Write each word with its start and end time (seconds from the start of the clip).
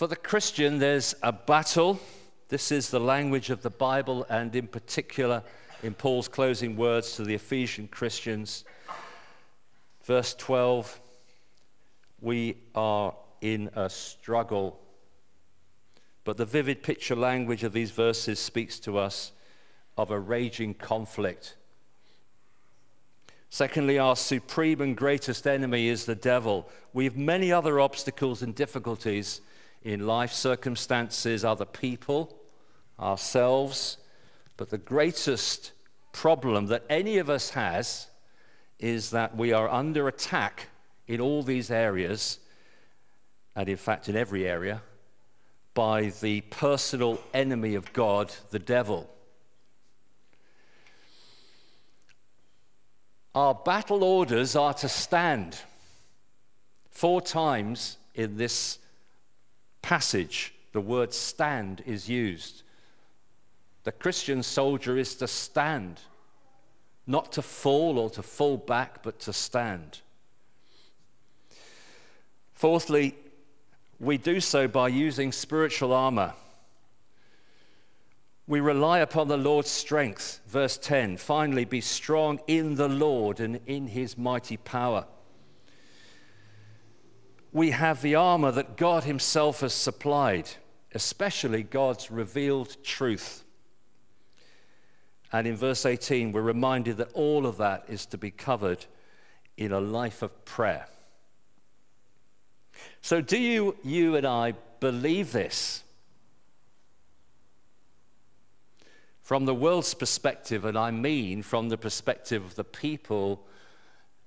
For 0.00 0.08
the 0.08 0.16
Christian, 0.16 0.78
there's 0.78 1.14
a 1.22 1.30
battle. 1.30 2.00
This 2.48 2.72
is 2.72 2.88
the 2.88 2.98
language 2.98 3.50
of 3.50 3.60
the 3.60 3.68
Bible, 3.68 4.24
and 4.30 4.56
in 4.56 4.66
particular, 4.66 5.42
in 5.82 5.92
Paul's 5.92 6.26
closing 6.26 6.74
words 6.74 7.16
to 7.16 7.22
the 7.22 7.34
Ephesian 7.34 7.86
Christians. 7.86 8.64
Verse 10.04 10.32
12 10.36 10.98
We 12.22 12.56
are 12.74 13.12
in 13.42 13.68
a 13.76 13.90
struggle. 13.90 14.80
But 16.24 16.38
the 16.38 16.46
vivid 16.46 16.82
picture 16.82 17.14
language 17.14 17.62
of 17.62 17.74
these 17.74 17.90
verses 17.90 18.38
speaks 18.38 18.78
to 18.78 18.96
us 18.96 19.32
of 19.98 20.10
a 20.10 20.18
raging 20.18 20.72
conflict. 20.72 21.56
Secondly, 23.50 23.98
our 23.98 24.16
supreme 24.16 24.80
and 24.80 24.96
greatest 24.96 25.46
enemy 25.46 25.88
is 25.88 26.06
the 26.06 26.14
devil. 26.14 26.70
We 26.94 27.04
have 27.04 27.18
many 27.18 27.52
other 27.52 27.78
obstacles 27.78 28.40
and 28.40 28.54
difficulties 28.54 29.42
in 29.82 30.06
life 30.06 30.32
circumstances, 30.32 31.44
other 31.44 31.64
people, 31.64 32.36
ourselves, 32.98 33.96
but 34.56 34.70
the 34.70 34.78
greatest 34.78 35.72
problem 36.12 36.66
that 36.66 36.84
any 36.90 37.18
of 37.18 37.30
us 37.30 37.50
has 37.50 38.08
is 38.78 39.10
that 39.10 39.36
we 39.36 39.52
are 39.52 39.68
under 39.68 40.08
attack 40.08 40.68
in 41.06 41.20
all 41.20 41.42
these 41.42 41.70
areas, 41.70 42.38
and 43.56 43.68
in 43.68 43.76
fact, 43.76 44.08
in 44.08 44.16
every 44.16 44.46
area, 44.46 44.82
by 45.74 46.12
the 46.20 46.40
personal 46.42 47.20
enemy 47.32 47.74
of 47.74 47.92
God, 47.92 48.34
the 48.50 48.58
devil. 48.58 49.08
Our 53.34 53.54
battle 53.54 54.02
orders 54.02 54.56
are 54.56 54.74
to 54.74 54.88
stand. 54.88 55.56
Four 56.90 57.22
times 57.22 57.96
in 58.14 58.36
this 58.36 58.78
passage, 59.82 60.54
the 60.72 60.80
word 60.80 61.12
stand 61.12 61.82
is 61.86 62.08
used. 62.08 62.62
The 63.84 63.92
Christian 63.92 64.42
soldier 64.42 64.96
is 64.96 65.14
to 65.16 65.26
stand, 65.26 66.00
not 67.06 67.32
to 67.32 67.42
fall 67.42 67.98
or 67.98 68.10
to 68.10 68.22
fall 68.22 68.56
back, 68.56 69.02
but 69.02 69.18
to 69.20 69.32
stand. 69.32 70.00
Fourthly, 72.54 73.16
we 73.98 74.18
do 74.18 74.40
so 74.40 74.68
by 74.68 74.88
using 74.88 75.32
spiritual 75.32 75.92
armor. 75.92 76.34
We 78.46 78.60
rely 78.60 78.98
upon 78.98 79.28
the 79.28 79.36
Lord's 79.36 79.70
strength. 79.70 80.40
Verse 80.46 80.76
10 80.76 81.16
finally, 81.16 81.64
be 81.64 81.80
strong 81.80 82.40
in 82.46 82.74
the 82.74 82.88
Lord 82.88 83.40
and 83.40 83.60
in 83.66 83.86
his 83.86 84.18
mighty 84.18 84.56
power. 84.56 85.06
We 87.52 87.70
have 87.70 88.00
the 88.00 88.14
armor 88.14 88.52
that 88.52 88.76
God 88.76 89.04
himself 89.04 89.60
has 89.60 89.74
supplied, 89.74 90.50
especially 90.94 91.62
God's 91.62 92.10
revealed 92.10 92.76
truth. 92.84 93.44
And 95.32 95.46
in 95.46 95.56
verse 95.56 95.86
18, 95.86 96.32
we're 96.32 96.42
reminded 96.42 96.96
that 96.98 97.12
all 97.12 97.46
of 97.46 97.56
that 97.58 97.84
is 97.88 98.06
to 98.06 98.18
be 98.18 98.30
covered 98.30 98.86
in 99.56 99.72
a 99.72 99.80
life 99.80 100.22
of 100.22 100.44
prayer. 100.44 100.86
So, 103.00 103.20
do 103.20 103.38
you, 103.38 103.76
you 103.84 104.16
and 104.16 104.26
I 104.26 104.54
believe 104.80 105.32
this? 105.32 105.82
From 109.22 109.44
the 109.44 109.54
world's 109.54 109.94
perspective, 109.94 110.64
and 110.64 110.76
I 110.76 110.90
mean 110.90 111.42
from 111.42 111.68
the 111.68 111.78
perspective 111.78 112.44
of 112.44 112.54
the 112.56 112.64
people 112.64 113.46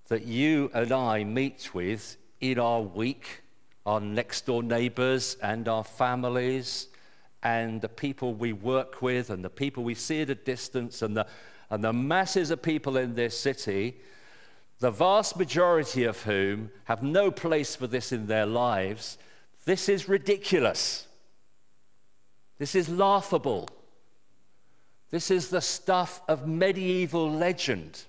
that 0.08 0.26
you 0.26 0.72
and 0.74 0.92
I 0.92 1.24
meet 1.24 1.74
with 1.74 2.16
in 2.52 2.60
our 2.60 2.82
week, 2.82 3.42
our 3.86 4.02
next 4.02 4.46
door 4.46 4.62
neighbors 4.62 5.38
and 5.42 5.70
our 5.70 5.84
families, 5.84 6.90
and 7.42 7.80
the 7.80 7.88
people 7.88 8.34
we 8.34 8.52
work 8.52 9.02
with, 9.02 9.30
and 9.30 9.46
the 9.46 9.50
people 9.50 9.82
we 9.82 9.96
see 9.96 10.22
at 10.22 10.30
a 10.30 10.36
distance, 10.36 11.02
and 11.02 11.16
the, 11.16 11.26
and 11.70 11.82
the 11.82 11.94
masses 11.94 12.52
of 12.52 12.62
people 12.62 12.98
in 12.98 13.16
this 13.16 13.38
city, 13.38 13.96
the 14.80 14.92
vast 14.92 15.38
majority 15.38 16.04
of 16.04 16.22
whom 16.24 16.70
have 16.84 17.02
no 17.02 17.32
place 17.32 17.78
for 17.78 17.88
this 17.88 18.12
in 18.12 18.28
their 18.28 18.46
lives, 18.46 19.18
this 19.64 19.88
is 19.88 20.10
ridiculous. 20.10 21.08
This 22.58 22.76
is 22.76 22.90
laughable. 22.90 23.70
This 25.12 25.32
is 25.32 25.48
the 25.48 25.62
stuff 25.62 26.22
of 26.28 26.46
medieval 26.46 27.32
legend. 27.32 28.04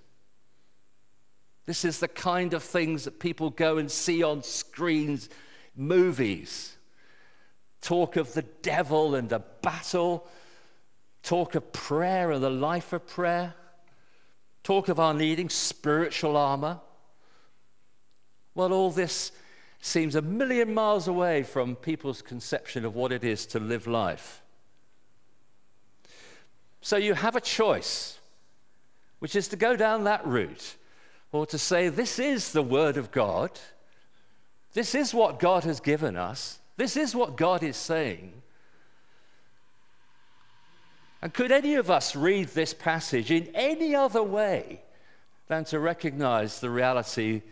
This 1.67 1.85
is 1.85 1.99
the 1.99 2.09
kind 2.09 2.53
of 2.53 2.63
things 2.63 3.05
that 3.05 3.19
people 3.19 3.51
go 3.51 3.79
and 3.79 3.91
see 3.91 4.23
on 4.23 4.43
screens, 4.43 5.29
movies. 5.75 6.77
Talk 7.81 8.17
of 8.17 8.35
the 8.35 8.43
devil 8.63 9.15
and 9.15 9.29
the 9.29 9.43
battle, 9.63 10.27
talk 11.23 11.55
of 11.55 11.73
prayer 11.73 12.31
and 12.33 12.43
the 12.43 12.51
life 12.51 12.93
of 12.93 13.07
prayer, 13.07 13.55
talk 14.63 14.89
of 14.89 15.01
our 15.01 15.15
needing 15.15 15.49
spiritual 15.49 16.37
armor. 16.37 16.81
Well, 18.55 18.73
all 18.73 18.91
this 18.91 19.33
seems 19.81 20.15
a 20.15 20.23
million 20.23 20.73
miles 20.73 21.09
away 21.09 21.43
from 21.43 21.77
people's 21.77 22.23
conception 22.23 22.85
of 22.85 22.95
what 22.95 23.13
it 23.13 23.25
is 23.25 23.47
to 23.47 23.59
live 23.59 23.87
life. 23.87 24.43
So 26.81 26.97
you 26.97 27.15
have 27.15 27.37
a 27.37 27.41
choice, 27.41 28.19
which 29.19 29.35
is 29.35 29.49
to 29.49 29.57
go 29.57 29.77
down 29.77 30.05
that 30.05 30.27
route 30.27 30.77
or 31.35 31.47
to 31.47 31.59
say, 31.59 31.89
This 31.89 32.19
is 32.19 32.53
the 32.53 32.63
Word 32.63 32.97
of 32.97 33.11
God. 33.11 33.51
This 34.73 34.95
is 34.95 35.13
what 35.13 35.39
God 35.39 35.65
has 35.65 35.81
given 35.81 36.17
us. 36.17 36.59
This 36.77 36.97
is 36.97 37.15
what 37.15 37.37
God 37.37 37.63
is 37.63 37.77
saying. 37.77 38.33
And 41.21 41.33
could 41.33 41.53
any 41.53 41.75
of 41.75 41.91
us 41.91 42.15
read 42.15 42.49
this 42.49 42.75
passage 42.75 43.31
in 43.31 43.49
any 43.55 43.95
other 43.95 44.23
way 44.23 44.83
than 45.49 45.65
to 45.67 45.79
recognize 45.79 46.61
the 46.61 46.71
reality 46.71 47.43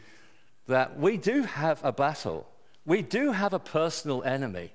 that 0.66 0.98
we 0.98 1.16
do 1.16 1.42
have 1.42 1.84
a 1.84 1.92
battle? 1.92 2.46
We 2.84 3.02
do 3.02 3.32
have 3.32 3.52
a 3.52 3.58
personal 3.58 4.22
enemy. 4.22 4.72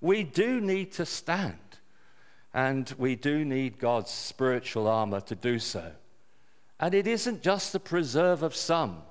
We 0.00 0.22
do 0.22 0.60
need 0.60 0.92
to 0.92 1.06
stand. 1.06 1.58
And 2.54 2.92
we 2.98 3.16
do 3.16 3.44
need 3.44 3.78
God's 3.78 4.10
spiritual 4.10 4.88
armor 4.88 5.20
to 5.22 5.34
do 5.34 5.58
so. 5.58 5.92
And 6.80 6.94
it 6.94 7.06
isn't 7.06 7.42
just 7.42 7.72
the 7.72 7.80
preserve 7.80 8.42
of 8.42 8.54
some, 8.54 9.02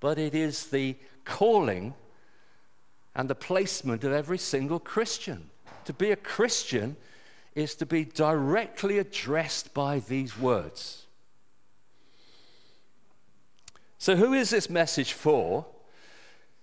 but 0.00 0.18
it 0.18 0.34
is 0.34 0.66
the 0.66 0.96
calling 1.24 1.94
and 3.14 3.28
the 3.28 3.34
placement 3.34 4.04
of 4.04 4.12
every 4.12 4.38
single 4.38 4.78
Christian. 4.78 5.50
To 5.86 5.92
be 5.92 6.10
a 6.10 6.16
Christian 6.16 6.96
is 7.54 7.74
to 7.76 7.86
be 7.86 8.04
directly 8.04 8.98
addressed 8.98 9.74
by 9.74 10.00
these 10.00 10.38
words. 10.38 11.06
So, 13.98 14.16
who 14.16 14.32
is 14.32 14.50
this 14.50 14.68
message 14.68 15.12
for? 15.12 15.66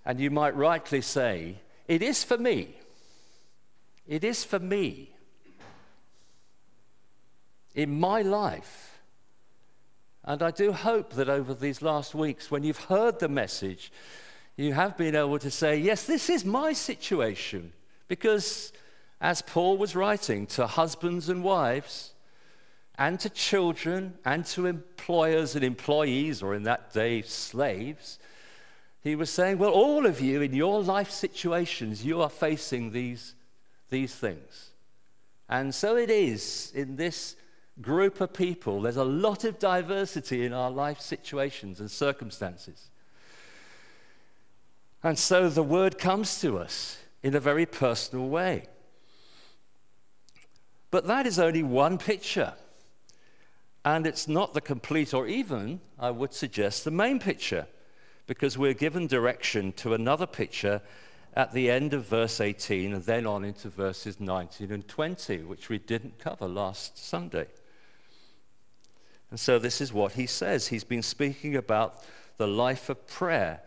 And 0.05 0.19
you 0.19 0.31
might 0.31 0.55
rightly 0.55 1.01
say, 1.01 1.57
it 1.87 2.01
is 2.01 2.23
for 2.23 2.37
me. 2.37 2.75
It 4.07 4.23
is 4.23 4.43
for 4.43 4.59
me 4.59 5.11
in 7.73 7.99
my 7.99 8.21
life. 8.21 8.90
And 10.23 10.43
I 10.43 10.51
do 10.51 10.71
hope 10.71 11.13
that 11.13 11.29
over 11.29 11.53
these 11.53 11.81
last 11.81 12.13
weeks, 12.13 12.51
when 12.51 12.63
you've 12.63 12.85
heard 12.85 13.19
the 13.19 13.29
message, 13.29 13.91
you 14.55 14.73
have 14.73 14.97
been 14.97 15.15
able 15.15 15.39
to 15.39 15.49
say, 15.49 15.77
Yes, 15.77 16.05
this 16.05 16.29
is 16.29 16.45
my 16.45 16.73
situation. 16.73 17.73
Because 18.07 18.71
as 19.19 19.41
Paul 19.41 19.77
was 19.77 19.95
writing 19.95 20.45
to 20.47 20.67
husbands 20.67 21.29
and 21.29 21.43
wives, 21.43 22.13
and 22.97 23.19
to 23.19 23.29
children, 23.29 24.13
and 24.25 24.45
to 24.45 24.67
employers 24.67 25.55
and 25.55 25.63
employees, 25.63 26.43
or 26.43 26.53
in 26.53 26.63
that 26.63 26.93
day, 26.93 27.21
slaves, 27.23 28.19
he 29.01 29.15
was 29.15 29.31
saying, 29.31 29.57
Well, 29.57 29.71
all 29.71 30.05
of 30.05 30.21
you 30.21 30.41
in 30.41 30.53
your 30.53 30.83
life 30.83 31.09
situations, 31.09 32.05
you 32.05 32.21
are 32.21 32.29
facing 32.29 32.91
these, 32.91 33.33
these 33.89 34.13
things. 34.13 34.69
And 35.49 35.73
so 35.73 35.97
it 35.97 36.09
is 36.09 36.71
in 36.75 36.95
this 36.95 37.35
group 37.79 38.19
of 38.19 38.33
people, 38.33 38.81
there's 38.81 38.97
a 38.97 39.03
lot 39.03 39.43
of 39.43 39.59
diversity 39.59 40.45
in 40.45 40.53
our 40.53 40.69
life 40.69 40.99
situations 40.99 41.79
and 41.79 41.89
circumstances. 41.89 42.89
And 45.03 45.17
so 45.17 45.49
the 45.49 45.63
word 45.63 45.97
comes 45.97 46.41
to 46.41 46.57
us 46.57 46.97
in 47.23 47.35
a 47.35 47.39
very 47.39 47.65
personal 47.65 48.27
way. 48.27 48.65
But 50.91 51.07
that 51.07 51.25
is 51.25 51.39
only 51.39 51.63
one 51.63 51.97
picture. 51.97 52.53
And 53.83 54.05
it's 54.05 54.27
not 54.27 54.53
the 54.53 54.61
complete, 54.61 55.13
or 55.13 55.25
even, 55.27 55.79
I 55.97 56.11
would 56.11 56.33
suggest, 56.33 56.83
the 56.83 56.91
main 56.91 57.19
picture, 57.19 57.65
because 58.27 58.57
we're 58.57 58.73
given 58.73 59.07
direction 59.07 59.71
to 59.73 59.93
another 59.93 60.27
picture 60.27 60.81
at 61.33 61.53
the 61.53 61.71
end 61.71 61.93
of 61.93 62.05
verse 62.05 62.41
18 62.41 62.93
and 62.93 63.03
then 63.05 63.25
on 63.25 63.43
into 63.43 63.69
verses 63.69 64.19
19 64.19 64.71
and 64.71 64.87
20, 64.87 65.43
which 65.43 65.69
we 65.69 65.79
didn't 65.79 66.19
cover 66.19 66.47
last 66.47 66.97
Sunday. 67.03 67.47
And 69.31 69.39
so 69.39 69.57
this 69.57 69.81
is 69.81 69.91
what 69.91 70.13
he 70.13 70.27
says. 70.27 70.67
He's 70.67 70.83
been 70.83 71.01
speaking 71.01 71.55
about 71.55 72.03
the 72.37 72.47
life 72.47 72.89
of 72.89 73.07
prayer. 73.07 73.61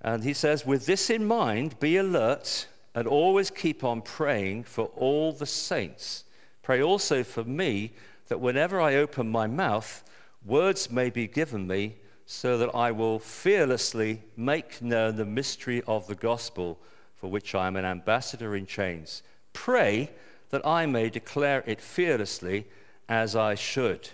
And 0.00 0.22
he 0.24 0.34
says, 0.34 0.66
with 0.66 0.84
this 0.84 1.08
in 1.08 1.24
mind, 1.24 1.80
be 1.80 1.96
alert 1.96 2.66
and 2.94 3.08
always 3.08 3.50
keep 3.50 3.82
on 3.82 4.02
praying 4.02 4.64
for 4.64 4.86
all 4.96 5.32
the 5.32 5.46
saints. 5.46 6.24
Pray 6.62 6.82
also 6.82 7.22
for 7.22 7.44
me 7.44 7.92
that 8.28 8.40
whenever 8.40 8.80
I 8.80 8.96
open 8.96 9.30
my 9.30 9.46
mouth, 9.46 10.02
words 10.44 10.90
may 10.90 11.10
be 11.10 11.26
given 11.26 11.66
me 11.66 11.96
so 12.26 12.58
that 12.58 12.74
I 12.74 12.90
will 12.90 13.18
fearlessly 13.18 14.22
make 14.36 14.82
known 14.82 15.16
the 15.16 15.24
mystery 15.24 15.82
of 15.86 16.06
the 16.06 16.14
gospel 16.14 16.78
for 17.14 17.30
which 17.30 17.54
I 17.54 17.66
am 17.66 17.76
an 17.76 17.84
ambassador 17.84 18.56
in 18.56 18.66
chains. 18.66 19.22
Pray 19.52 20.10
that 20.50 20.66
I 20.66 20.86
may 20.86 21.08
declare 21.08 21.62
it 21.66 21.80
fearlessly 21.80 22.66
as 23.08 23.36
I 23.36 23.54
should. 23.54 24.10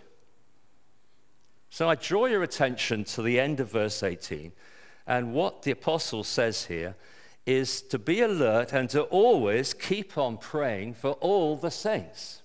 So 1.71 1.89
I 1.89 1.95
draw 1.95 2.27
your 2.27 2.43
attention 2.43 3.05
to 3.05 3.23
the 3.23 3.39
end 3.39 3.61
of 3.61 3.71
verse 3.71 4.03
18, 4.03 4.53
and 5.07 5.33
what 5.33 5.63
the 5.63 5.71
apostle 5.71 6.25
says 6.25 6.67
here 6.67 6.97
is 7.47 7.81
to 7.83 7.99
be 7.99 8.21
alert 8.21 8.73
and 8.73 8.91
to 8.91 9.03
always 9.05 9.73
keep 9.73 10.19
on 10.19 10.37
praying 10.37 10.95
for 10.95 11.13
all 11.13 11.57
the 11.57 11.71
saints. 11.71 12.43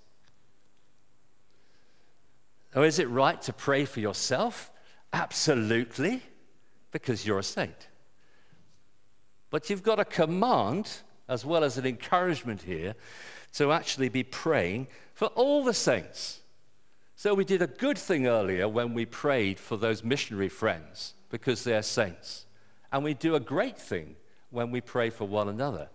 Now, 2.75 2.83
is 2.83 2.99
it 2.99 3.09
right 3.09 3.41
to 3.43 3.53
pray 3.53 3.85
for 3.85 3.99
yourself? 3.99 4.71
Absolutely, 5.11 6.21
because 6.91 7.25
you're 7.25 7.39
a 7.39 7.43
saint. 7.43 7.87
But 9.49 9.69
you've 9.69 9.83
got 9.83 9.99
a 9.99 10.05
command 10.05 10.91
as 11.27 11.45
well 11.45 11.63
as 11.63 11.77
an 11.77 11.85
encouragement 11.85 12.61
here 12.61 12.95
to 13.53 13.71
actually 13.71 14.09
be 14.09 14.23
praying 14.23 14.87
for 15.13 15.27
all 15.29 15.63
the 15.63 15.73
saints. 15.73 16.41
So 17.15 17.33
we 17.33 17.45
did 17.45 17.61
a 17.61 17.67
good 17.67 17.97
thing 17.97 18.27
earlier 18.27 18.67
when 18.67 18.93
we 18.93 19.05
prayed 19.05 19.59
for 19.59 19.77
those 19.77 20.03
missionary 20.03 20.49
friends 20.49 21.13
because 21.29 21.63
they're 21.63 21.81
saints. 21.81 22.45
And 22.91 23.03
we 23.03 23.13
do 23.13 23.35
a 23.35 23.39
great 23.39 23.77
thing 23.77 24.15
when 24.49 24.69
we 24.71 24.81
pray 24.81 25.09
for 25.09 25.25
one 25.25 25.47
another 25.47 25.89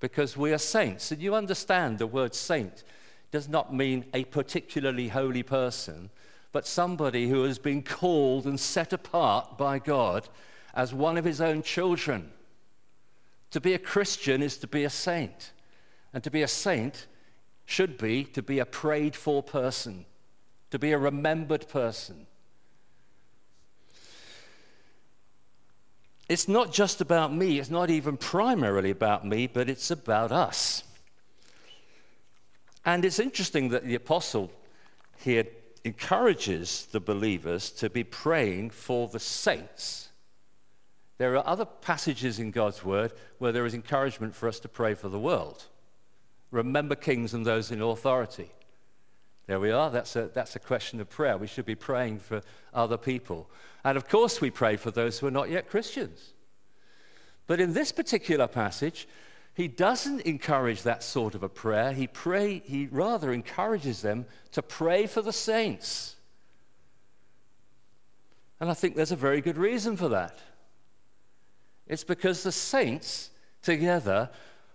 because 0.00 0.36
we 0.36 0.52
are 0.52 0.58
saints. 0.58 1.10
And 1.10 1.20
you 1.20 1.34
understand 1.34 1.98
the 1.98 2.06
word 2.06 2.34
saint 2.34 2.84
does 3.30 3.48
not 3.48 3.74
mean 3.74 4.04
a 4.14 4.24
particularly 4.24 5.08
holy 5.08 5.42
person, 5.42 6.10
but 6.52 6.66
somebody 6.66 7.28
who 7.28 7.44
has 7.44 7.58
been 7.58 7.82
called 7.82 8.46
and 8.46 8.58
set 8.58 8.92
apart 8.92 9.56
by 9.56 9.78
God 9.78 10.28
as 10.74 10.94
one 10.94 11.16
of 11.16 11.24
his 11.24 11.40
own 11.40 11.62
children. 11.62 12.30
To 13.50 13.60
be 13.60 13.74
a 13.74 13.78
Christian 13.78 14.42
is 14.42 14.56
to 14.58 14.66
be 14.66 14.84
a 14.84 14.90
saint. 14.90 15.52
And 16.12 16.22
to 16.24 16.30
be 16.30 16.42
a 16.42 16.48
saint 16.48 17.06
should 17.64 17.96
be 17.98 18.24
to 18.24 18.42
be 18.42 18.58
a 18.58 18.66
prayed 18.66 19.16
for 19.16 19.42
person, 19.42 20.04
to 20.72 20.78
be 20.78 20.92
a 20.92 20.98
remembered 20.98 21.68
person. 21.68 22.26
It's 26.30 26.48
not 26.48 26.72
just 26.72 27.02
about 27.02 27.30
me, 27.30 27.58
it's 27.58 27.68
not 27.68 27.90
even 27.90 28.16
primarily 28.16 28.88
about 28.88 29.26
me, 29.26 29.46
but 29.46 29.68
it's 29.68 29.90
about 29.90 30.32
us. 30.32 30.82
And 32.86 33.04
it's 33.04 33.18
interesting 33.18 33.68
that 33.68 33.84
the 33.84 33.94
apostle 33.94 34.50
here 35.18 35.44
encourages 35.84 36.86
the 36.86 37.00
believers 37.00 37.68
to 37.72 37.90
be 37.90 38.02
praying 38.02 38.70
for 38.70 39.08
the 39.08 39.20
saints. 39.20 40.08
There 41.18 41.36
are 41.36 41.46
other 41.46 41.66
passages 41.66 42.38
in 42.38 42.50
God's 42.50 42.82
word 42.82 43.12
where 43.36 43.52
there 43.52 43.66
is 43.66 43.74
encouragement 43.74 44.34
for 44.34 44.48
us 44.48 44.58
to 44.60 44.70
pray 44.70 44.94
for 44.94 45.10
the 45.10 45.20
world. 45.20 45.66
Remember 46.50 46.94
kings 46.94 47.34
and 47.34 47.44
those 47.44 47.70
in 47.70 47.82
authority. 47.82 48.50
There 49.46 49.60
we 49.60 49.70
are. 49.70 49.90
That's 49.90 50.16
a, 50.16 50.28
that's 50.32 50.56
a 50.56 50.60
question 50.60 51.00
of 51.00 51.10
prayer. 51.10 51.36
We 51.36 51.46
should 51.46 51.66
be 51.66 51.74
praying 51.74 52.20
for 52.20 52.42
other 52.72 52.96
people. 52.96 53.50
And 53.84 53.96
of 53.96 54.08
course, 54.08 54.40
we 54.40 54.50
pray 54.50 54.76
for 54.76 54.90
those 54.90 55.18
who 55.18 55.26
are 55.26 55.32
not 55.32 55.50
yet 55.50 55.68
Christians. 55.68 56.32
But 57.46 57.60
in 57.60 57.72
this 57.72 57.90
particular 57.90 58.46
passage, 58.46 59.08
he 59.54 59.68
doesn't 59.68 60.22
encourage 60.22 60.82
that 60.82 61.02
sort 61.02 61.34
of 61.34 61.42
a 61.42 61.48
prayer. 61.48 61.92
He, 61.92 62.06
pray, 62.06 62.62
he 62.64 62.86
rather 62.90 63.32
encourages 63.32 64.00
them 64.00 64.26
to 64.52 64.62
pray 64.62 65.06
for 65.06 65.20
the 65.20 65.32
saints. 65.32 66.16
And 68.60 68.70
I 68.70 68.74
think 68.74 68.94
there's 68.94 69.12
a 69.12 69.16
very 69.16 69.40
good 69.40 69.58
reason 69.58 69.96
for 69.96 70.08
that. 70.10 70.38
It's 71.88 72.04
because 72.04 72.42
the 72.42 72.52
saints 72.52 73.30
together 73.60 74.30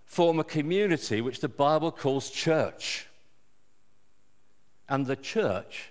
form 0.06 0.40
a 0.40 0.44
community 0.44 1.22
which 1.22 1.40
the 1.40 1.50
Bible 1.50 1.92
calls 1.92 2.30
church. 2.30 3.08
And 4.90 5.06
the 5.06 5.16
church 5.16 5.90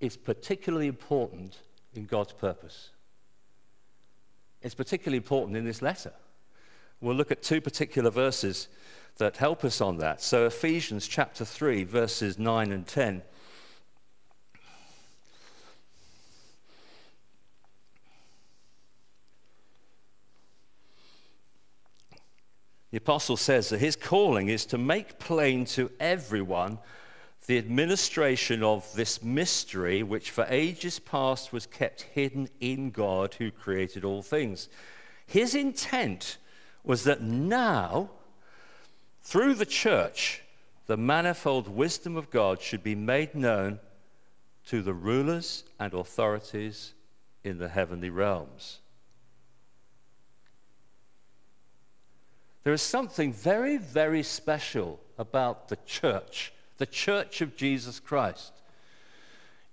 is 0.00 0.16
particularly 0.16 0.88
important 0.88 1.58
in 1.94 2.06
God's 2.06 2.32
purpose. 2.32 2.90
It's 4.62 4.74
particularly 4.74 5.18
important 5.18 5.56
in 5.56 5.64
this 5.64 5.82
letter. 5.82 6.12
We'll 7.00 7.16
look 7.16 7.30
at 7.30 7.42
two 7.42 7.60
particular 7.60 8.10
verses 8.10 8.68
that 9.18 9.36
help 9.36 9.64
us 9.64 9.80
on 9.80 9.98
that. 9.98 10.22
So, 10.22 10.46
Ephesians 10.46 11.06
chapter 11.06 11.44
3, 11.44 11.84
verses 11.84 12.38
9 12.38 12.72
and 12.72 12.86
10. 12.86 13.22
The 22.90 22.98
apostle 22.98 23.36
says 23.36 23.70
that 23.70 23.80
his 23.80 23.96
calling 23.96 24.48
is 24.48 24.64
to 24.66 24.78
make 24.78 25.18
plain 25.18 25.64
to 25.66 25.90
everyone 25.98 26.78
the 27.46 27.58
administration 27.58 28.62
of 28.62 28.90
this 28.94 29.22
mystery, 29.22 30.02
which 30.02 30.30
for 30.30 30.46
ages 30.48 30.98
past 30.98 31.52
was 31.52 31.66
kept 31.66 32.02
hidden 32.02 32.48
in 32.60 32.90
God 32.90 33.34
who 33.34 33.50
created 33.50 34.04
all 34.04 34.22
things. 34.22 34.68
His 35.26 35.54
intent 35.54 36.38
was 36.82 37.04
that 37.04 37.22
now, 37.22 38.10
through 39.22 39.54
the 39.54 39.66
church, 39.66 40.42
the 40.86 40.96
manifold 40.96 41.68
wisdom 41.68 42.16
of 42.16 42.30
God 42.30 42.60
should 42.60 42.82
be 42.82 42.94
made 42.94 43.34
known 43.34 43.78
to 44.66 44.82
the 44.82 44.94
rulers 44.94 45.64
and 45.78 45.92
authorities 45.92 46.94
in 47.42 47.58
the 47.58 47.68
heavenly 47.68 48.10
realms. 48.10 48.80
There 52.62 52.72
is 52.72 52.82
something 52.82 53.32
very, 53.32 53.76
very 53.76 54.22
special 54.22 54.98
about 55.18 55.68
the 55.68 55.76
church, 55.84 56.52
the 56.78 56.86
church 56.86 57.40
of 57.40 57.56
Jesus 57.56 58.00
Christ. 58.00 58.52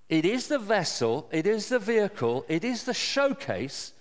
It 0.09 0.25
is 0.25 0.47
the 0.47 0.59
vessel, 0.59 1.29
it 1.31 1.47
is 1.47 1.69
the 1.69 1.79
vehicle, 1.79 2.45
it 2.49 2.63
is 2.63 2.83
the 2.83 2.93
showcase 2.93 3.93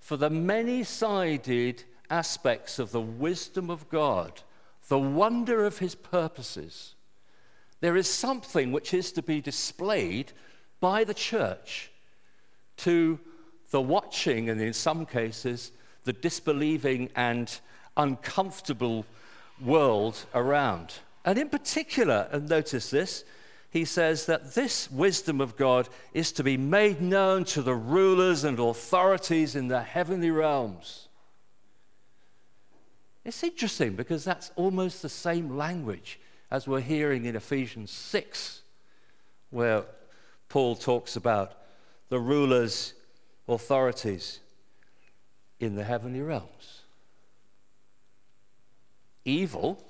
for 0.00 0.16
the 0.16 0.30
many 0.30 0.82
sided 0.82 1.84
aspects 2.08 2.78
of 2.78 2.90
the 2.90 3.00
wisdom 3.00 3.68
of 3.68 3.88
God, 3.90 4.40
the 4.88 4.98
wonder 4.98 5.66
of 5.66 5.78
his 5.78 5.94
purposes. 5.94 6.94
There 7.80 7.96
is 7.96 8.08
something 8.08 8.72
which 8.72 8.94
is 8.94 9.12
to 9.12 9.22
be 9.22 9.40
displayed 9.40 10.32
by 10.80 11.04
the 11.04 11.14
church 11.14 11.90
to 12.78 13.20
the 13.70 13.82
watching, 13.82 14.48
and 14.48 14.60
in 14.60 14.72
some 14.72 15.04
cases, 15.04 15.72
the 16.04 16.12
disbelieving 16.12 17.10
and 17.14 17.60
uncomfortable 17.96 19.04
world 19.60 20.24
around. 20.34 20.94
And 21.28 21.36
in 21.36 21.50
particular, 21.50 22.26
and 22.32 22.48
notice 22.48 22.88
this, 22.88 23.22
he 23.68 23.84
says 23.84 24.24
that 24.24 24.54
this 24.54 24.90
wisdom 24.90 25.42
of 25.42 25.58
God 25.58 25.86
is 26.14 26.32
to 26.32 26.42
be 26.42 26.56
made 26.56 27.02
known 27.02 27.44
to 27.44 27.60
the 27.60 27.74
rulers 27.74 28.44
and 28.44 28.58
authorities 28.58 29.54
in 29.54 29.68
the 29.68 29.82
heavenly 29.82 30.30
realms. 30.30 31.08
It's 33.26 33.44
interesting 33.44 33.94
because 33.94 34.24
that's 34.24 34.52
almost 34.56 35.02
the 35.02 35.10
same 35.10 35.54
language 35.54 36.18
as 36.50 36.66
we're 36.66 36.80
hearing 36.80 37.26
in 37.26 37.36
Ephesians 37.36 37.90
6, 37.90 38.62
where 39.50 39.84
Paul 40.48 40.76
talks 40.76 41.14
about 41.14 41.58
the 42.08 42.20
rulers, 42.20 42.94
authorities 43.46 44.40
in 45.60 45.76
the 45.76 45.84
heavenly 45.84 46.22
realms 46.22 46.84
evil, 49.28 49.84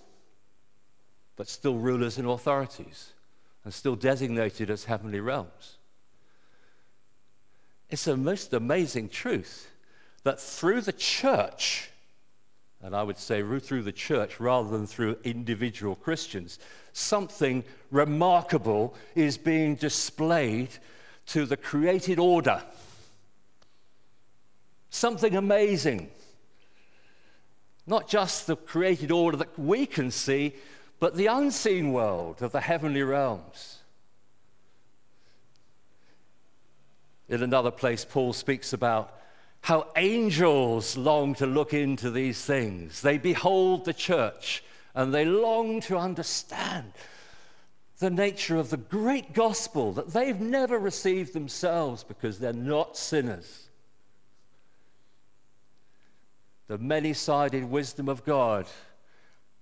but 1.39 1.49
still 1.49 1.77
rulers 1.77 2.19
and 2.19 2.29
authorities, 2.29 3.13
and 3.65 3.73
still 3.73 3.95
designated 3.95 4.69
as 4.71 4.85
heavenly 4.85 5.21
realms. 5.21 5.77
It's 7.89 8.09
a 8.09 8.17
most 8.17 8.53
amazing 8.53 9.09
truth 9.09 9.71
that 10.25 10.41
through 10.41 10.81
the 10.81 10.93
church, 10.93 11.91
and 12.83 12.95
I 12.95 13.05
would 13.05 13.19
say 13.19 13.41
through 13.61 13.85
the 13.85 13.93
church 13.93 14.41
rather 14.41 14.69
than 14.69 14.89
through 14.89 15.17
individual 15.23 15.95
Christians, 15.95 16.59
something 16.93 17.63
remarkable 17.93 18.97
is 19.15 19.39
being 19.39 19.77
displayed 19.77 20.71
to 21.27 21.47
the 21.47 21.57
created 21.57 22.19
order. 22.19 22.61
Something 24.91 25.37
amazing. 25.37 26.11
Not 27.87 28.09
just 28.09 28.49
the 28.49 28.57
created 28.57 29.13
order 29.13 29.37
that 29.37 29.57
we 29.57 29.87
can 29.87 30.11
see, 30.11 30.55
but 31.01 31.15
the 31.17 31.27
unseen 31.27 31.93
world 31.93 32.43
of 32.43 32.53
the 32.53 32.61
heavenly 32.61 33.03
realms. 33.03 33.79
In 37.29 37.43
another 37.43 37.71
place, 37.71 38.05
Paul 38.05 38.33
speaks 38.33 38.73
about 38.73 39.15
how 39.61 39.89
angels 39.97 40.97
long 40.97 41.35
to 41.35 41.47
look 41.47 41.75
into 41.75 42.11
these 42.11 42.43
things. 42.45 43.03
They 43.03 43.19
behold 43.19 43.85
the 43.85 43.93
church 43.93 44.65
and 44.95 45.13
they 45.13 45.25
long 45.25 45.81
to 45.83 45.99
understand 45.99 46.93
the 47.99 48.11
nature 48.11 48.57
of 48.57 48.71
the 48.71 48.77
great 48.77 49.33
gospel 49.35 49.93
that 49.93 50.13
they've 50.13 50.41
never 50.41 50.79
received 50.79 51.33
themselves 51.33 52.05
because 52.05 52.39
they're 52.39 52.53
not 52.53 52.97
sinners. 52.97 53.69
The 56.69 56.79
many 56.79 57.13
sided 57.13 57.65
wisdom 57.65 58.09
of 58.09 58.25
God, 58.25 58.67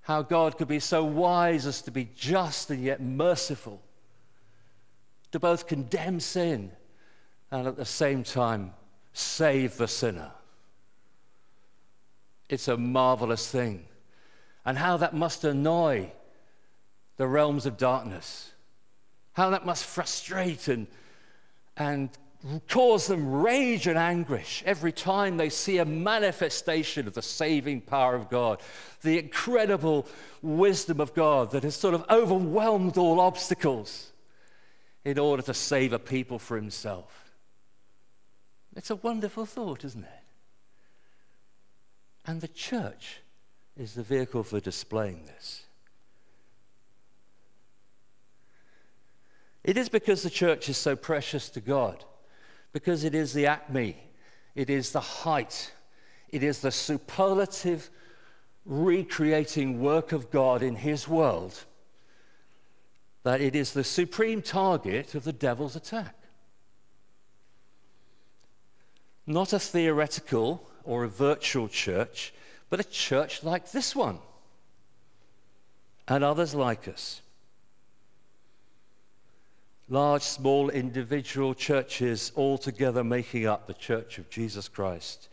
how 0.07 0.23
God 0.23 0.57
could 0.57 0.69
be 0.69 0.79
so 0.79 1.03
wise 1.03 1.67
as 1.67 1.83
to 1.83 1.91
be 1.91 2.09
just 2.15 2.71
and 2.71 2.81
yet 2.81 3.03
merciful, 3.03 3.83
to 5.33 5.41
both 5.41 5.67
condemn 5.67 6.21
sin 6.21 6.71
and 7.51 7.67
at 7.67 7.77
the 7.77 7.85
same 7.85 8.23
time 8.23 8.73
save 9.13 9.77
the 9.79 9.89
sinner. 9.89 10.31
It's 12.49 12.69
a 12.69 12.77
marvelous 12.77 13.51
thing. 13.51 13.85
And 14.65 14.79
how 14.79 14.97
that 14.97 15.13
must 15.13 15.43
annoy 15.43 16.13
the 17.17 17.27
realms 17.27 17.67
of 17.67 17.77
darkness. 17.77 18.53
How 19.33 19.51
that 19.51 19.67
must 19.67 19.85
frustrate 19.85 20.69
and, 20.69 20.87
and 21.77 22.11
cause 22.69 23.07
them 23.07 23.31
rage 23.31 23.87
and 23.87 23.99
anguish 23.99 24.63
every 24.67 24.93
time 24.93 25.37
they 25.37 25.49
see 25.49 25.79
a 25.79 25.85
manifestation 25.85 27.07
of 27.07 27.15
the 27.15 27.23
saving 27.23 27.81
power 27.81 28.15
of 28.15 28.29
God, 28.29 28.61
the 29.03 29.19
incredible 29.19 30.07
wisdom 30.43 31.01
of 31.01 31.15
God 31.15 31.51
that 31.53 31.63
has 31.63 31.75
sort 31.75 31.95
of 31.95 32.05
overwhelmed 32.11 32.99
all 32.99 33.21
obstacles 33.21 34.13
in 35.05 35.19
order 35.19 35.43
to 35.43 35.55
save 35.55 35.93
a 35.93 35.99
people 35.99 36.39
for 36.39 36.57
himself. 36.57 37.33
It's 38.75 38.91
a 38.91 38.97
wonderful 38.97 39.47
thought, 39.47 39.85
isn't 39.85 40.05
it? 40.05 40.11
And 42.27 42.41
the 42.41 42.49
church 42.49 43.21
is 43.77 43.95
the 43.95 44.03
vehicle 44.03 44.43
for 44.43 44.61
displaying 44.61 45.25
this. 45.27 45.63
It 49.63 49.77
is 49.77 49.89
because 49.89 50.23
the 50.23 50.31
church 50.31 50.69
is 50.69 50.77
so 50.77 50.95
precious 50.95 51.49
to 51.51 51.61
God, 51.61 52.05
because 52.73 53.05
it 53.05 53.15
is 53.15 53.33
the 53.33 53.47
acme, 53.47 53.97
it 54.55 54.71
is 54.71 54.93
the 54.93 55.01
height, 55.01 55.73
it 56.29 56.43
is 56.43 56.61
the 56.61 56.71
superlative 56.71 57.91
recreating 58.65 59.81
work 59.81 60.13
of 60.13 60.31
God 60.31 60.63
in 60.63 60.77
His 60.77 61.07
world, 61.07 61.65
that 63.23 63.41
it 63.41 63.55
is 63.55 63.73
the 63.73 63.85
supreme 63.85 64.43
target 64.43 65.15
of 65.15 65.25
the 65.25 65.33
devil's 65.33 65.77
attack. 65.77 66.15
Not 69.27 69.53
a 69.53 69.59
theoretical 69.59 70.69
or 70.85 71.05
a 71.05 71.09
virtual 71.09 71.69
church, 71.69 72.33
but 72.71 72.81
a 72.81 72.85
church 72.85 73.43
like 73.43 73.73
this 73.73 73.95
one 73.95 74.19
and 76.09 76.23
others 76.23 76.55
like 76.55 76.87
us 76.87 77.21
large, 79.89 80.23
small, 80.23 80.69
individual 80.69 81.55
churches 81.55 82.33
all 82.35 82.59
together 82.59 83.05
making 83.05 83.47
up 83.47 83.67
the 83.67 83.75
Church 83.75 84.19
of 84.19 84.29
Jesus 84.29 84.69
Christ. 84.69 85.29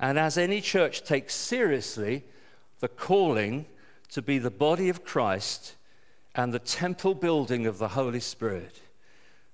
And 0.00 0.18
as 0.18 0.36
any 0.36 0.60
church 0.60 1.04
takes 1.04 1.34
seriously 1.34 2.24
the 2.80 2.88
calling 2.88 3.66
to 4.10 4.20
be 4.20 4.38
the 4.38 4.50
body 4.50 4.88
of 4.88 5.04
Christ 5.04 5.76
and 6.34 6.52
the 6.52 6.58
temple 6.58 7.14
building 7.14 7.66
of 7.66 7.78
the 7.78 7.88
Holy 7.88 8.18
Spirit, 8.18 8.80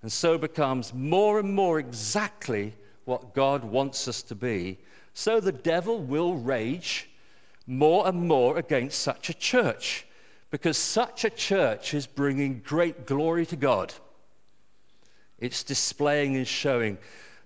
and 0.00 0.10
so 0.10 0.38
becomes 0.38 0.94
more 0.94 1.38
and 1.38 1.52
more 1.52 1.78
exactly 1.78 2.72
what 3.04 3.34
God 3.34 3.64
wants 3.64 4.08
us 4.08 4.22
to 4.22 4.34
be, 4.34 4.78
so 5.12 5.40
the 5.40 5.52
devil 5.52 5.98
will 5.98 6.34
rage 6.34 7.10
more 7.66 8.08
and 8.08 8.26
more 8.26 8.56
against 8.56 9.00
such 9.00 9.28
a 9.28 9.34
church, 9.34 10.06
because 10.50 10.78
such 10.78 11.24
a 11.24 11.30
church 11.30 11.92
is 11.92 12.06
bringing 12.06 12.62
great 12.64 13.04
glory 13.04 13.44
to 13.44 13.56
God. 13.56 13.92
It's 15.38 15.62
displaying 15.62 16.36
and 16.36 16.46
showing 16.46 16.98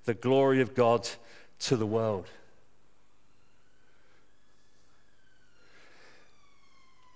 the 0.04 0.14
glory 0.14 0.60
of 0.60 0.74
God 0.74 1.08
to 1.60 1.76
the 1.76 1.86
world. 1.86 2.26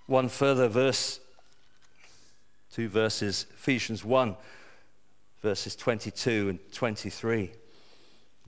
One 0.05 0.29
further 0.29 0.67
verse, 0.67 1.19
two 2.71 2.87
verses, 2.87 3.45
Ephesians 3.55 4.05
1, 4.05 4.37
verses 5.41 5.75
22 5.75 6.49
and 6.49 6.71
23. 6.71 7.51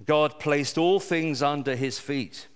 God 0.05 0.39
placed 0.39 0.77
all 0.77 1.01
things 1.01 1.41
under 1.41 1.75
his 1.75 1.99
feet, 1.99 2.47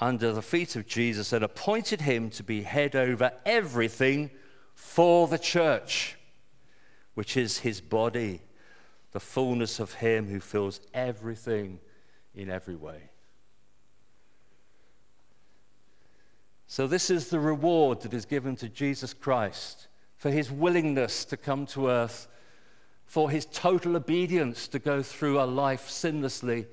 under 0.00 0.32
the 0.32 0.40
feet 0.40 0.76
of 0.76 0.86
Jesus, 0.86 1.32
and 1.34 1.44
appointed 1.44 2.00
him 2.00 2.30
to 2.30 2.42
be 2.42 2.62
head 2.62 2.96
over 2.96 3.32
everything 3.44 4.30
for 4.74 5.28
the 5.28 5.38
church, 5.38 6.16
which 7.14 7.36
is 7.36 7.58
his 7.58 7.82
body 7.82 8.40
the 9.12 9.20
fullness 9.20 9.78
of 9.78 9.94
Him 9.94 10.28
who 10.28 10.40
fills 10.40 10.80
everything 10.92 11.78
in 12.34 12.50
every 12.50 12.76
way. 12.76 13.10
So, 16.66 16.86
this 16.86 17.10
is 17.10 17.28
the 17.28 17.40
reward 17.40 18.00
that 18.00 18.14
is 18.14 18.24
given 18.24 18.56
to 18.56 18.68
Jesus 18.68 19.12
Christ 19.12 19.88
for 20.22 20.30
his 20.30 20.52
willingness 20.52 21.24
to 21.24 21.36
come 21.36 21.66
to 21.66 21.88
earth, 21.88 22.28
for 23.04 23.28
his 23.28 23.44
total 23.44 23.96
obedience 23.96 24.68
to 24.68 24.78
go 24.78 25.02
through 25.02 25.40
a 25.40 25.44
life 25.44 25.88
sinlessly, 25.88 26.64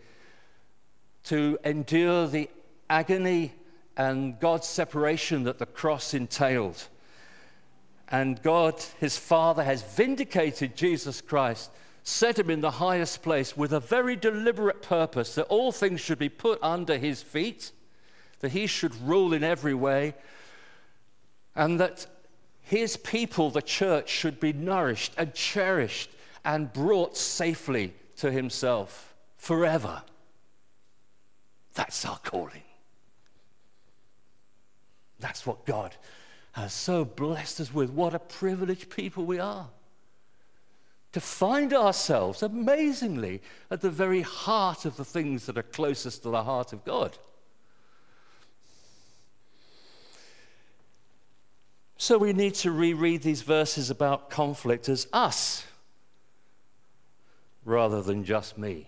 to 1.23 1.57
endure 1.65 2.27
the 2.27 2.47
agony 2.91 3.51
and 3.97 4.39
God's 4.39 4.67
separation 4.67 5.45
that 5.45 5.57
the 5.57 5.65
cross 5.65 6.13
entailed. 6.13 6.87
And 8.07 8.39
God, 8.43 8.75
his 8.99 9.17
Father, 9.17 9.63
has 9.63 9.81
vindicated 9.81 10.77
Jesus 10.77 11.19
Christ 11.19 11.71
set 12.03 12.39
him 12.39 12.49
in 12.49 12.61
the 12.61 12.71
highest 12.71 13.21
place 13.21 13.55
with 13.55 13.73
a 13.73 13.79
very 13.79 14.15
deliberate 14.15 14.81
purpose 14.81 15.35
that 15.35 15.45
all 15.45 15.71
things 15.71 16.01
should 16.01 16.19
be 16.19 16.29
put 16.29 16.59
under 16.61 16.97
his 16.97 17.21
feet, 17.21 17.71
that 18.39 18.51
he 18.51 18.67
should 18.67 18.95
rule 19.01 19.33
in 19.33 19.43
every 19.43 19.73
way, 19.73 20.15
and 21.55 21.79
that 21.79 22.07
his 22.61 22.97
people, 22.97 23.49
the 23.49 23.61
church, 23.61 24.09
should 24.09 24.39
be 24.39 24.53
nourished 24.53 25.13
and 25.17 25.33
cherished 25.33 26.09
and 26.45 26.71
brought 26.71 27.17
safely 27.17 27.93
to 28.17 28.31
himself 28.31 29.13
forever. 29.37 30.01
That's 31.73 32.05
our 32.05 32.19
calling. 32.19 32.63
That's 35.19 35.45
what 35.45 35.65
God 35.65 35.95
has 36.53 36.73
so 36.73 37.05
blessed 37.05 37.59
us 37.59 37.73
with. 37.73 37.89
What 37.89 38.13
a 38.13 38.19
privileged 38.19 38.89
people 38.89 39.25
we 39.25 39.39
are 39.39 39.67
to 41.11 41.19
find 41.19 41.73
ourselves 41.73 42.43
amazingly 42.43 43.41
at 43.71 43.81
the 43.81 43.89
very 43.89 44.21
heart 44.21 44.85
of 44.85 44.95
the 44.95 45.05
things 45.05 45.45
that 45.45 45.57
are 45.57 45.63
closest 45.63 46.23
to 46.23 46.29
the 46.29 46.43
heart 46.43 46.71
of 46.71 46.85
God. 46.85 47.17
So 51.97 52.17
we 52.17 52.31
need 52.31 52.55
to 52.55 52.71
reread 52.71 53.23
these 53.23 53.41
verses 53.41 53.89
about 53.89 54.29
conflict 54.29 54.87
as 54.87 55.07
us 55.11 55.65
rather 57.65 58.01
than 58.01 58.23
just 58.23 58.57
me. 58.57 58.87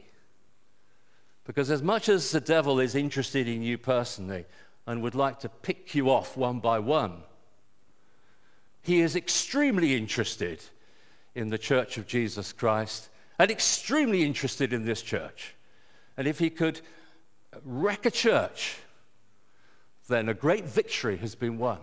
Because 1.43 1.69
as 1.71 1.81
much 1.81 2.07
as 2.07 2.31
the 2.31 2.39
devil 2.39 2.79
is 2.79 2.95
interested 2.95 3.47
in 3.47 3.63
you 3.63 3.77
personally 3.77 4.45
and 4.87 5.01
would 5.01 5.15
like 5.15 5.39
to 5.39 5.49
pick 5.49 5.93
you 5.93 6.09
off 6.09 6.37
one 6.37 6.59
by 6.59 6.79
one, 6.79 7.23
he 8.81 9.01
is 9.01 9.15
extremely 9.15 9.95
interested 9.95 10.63
in 11.35 11.49
the 11.49 11.57
Church 11.57 11.97
of 11.97 12.07
Jesus 12.07 12.53
Christ 12.53 13.09
and 13.39 13.49
extremely 13.49 14.23
interested 14.23 14.73
in 14.73 14.85
this 14.85 15.01
church. 15.01 15.55
And 16.17 16.27
if 16.27 16.39
he 16.39 16.49
could 16.49 16.81
wreck 17.63 18.05
a 18.05 18.11
church, 18.11 18.77
then 20.07 20.29
a 20.29 20.33
great 20.33 20.65
victory 20.65 21.17
has 21.17 21.35
been 21.35 21.57
won. 21.57 21.79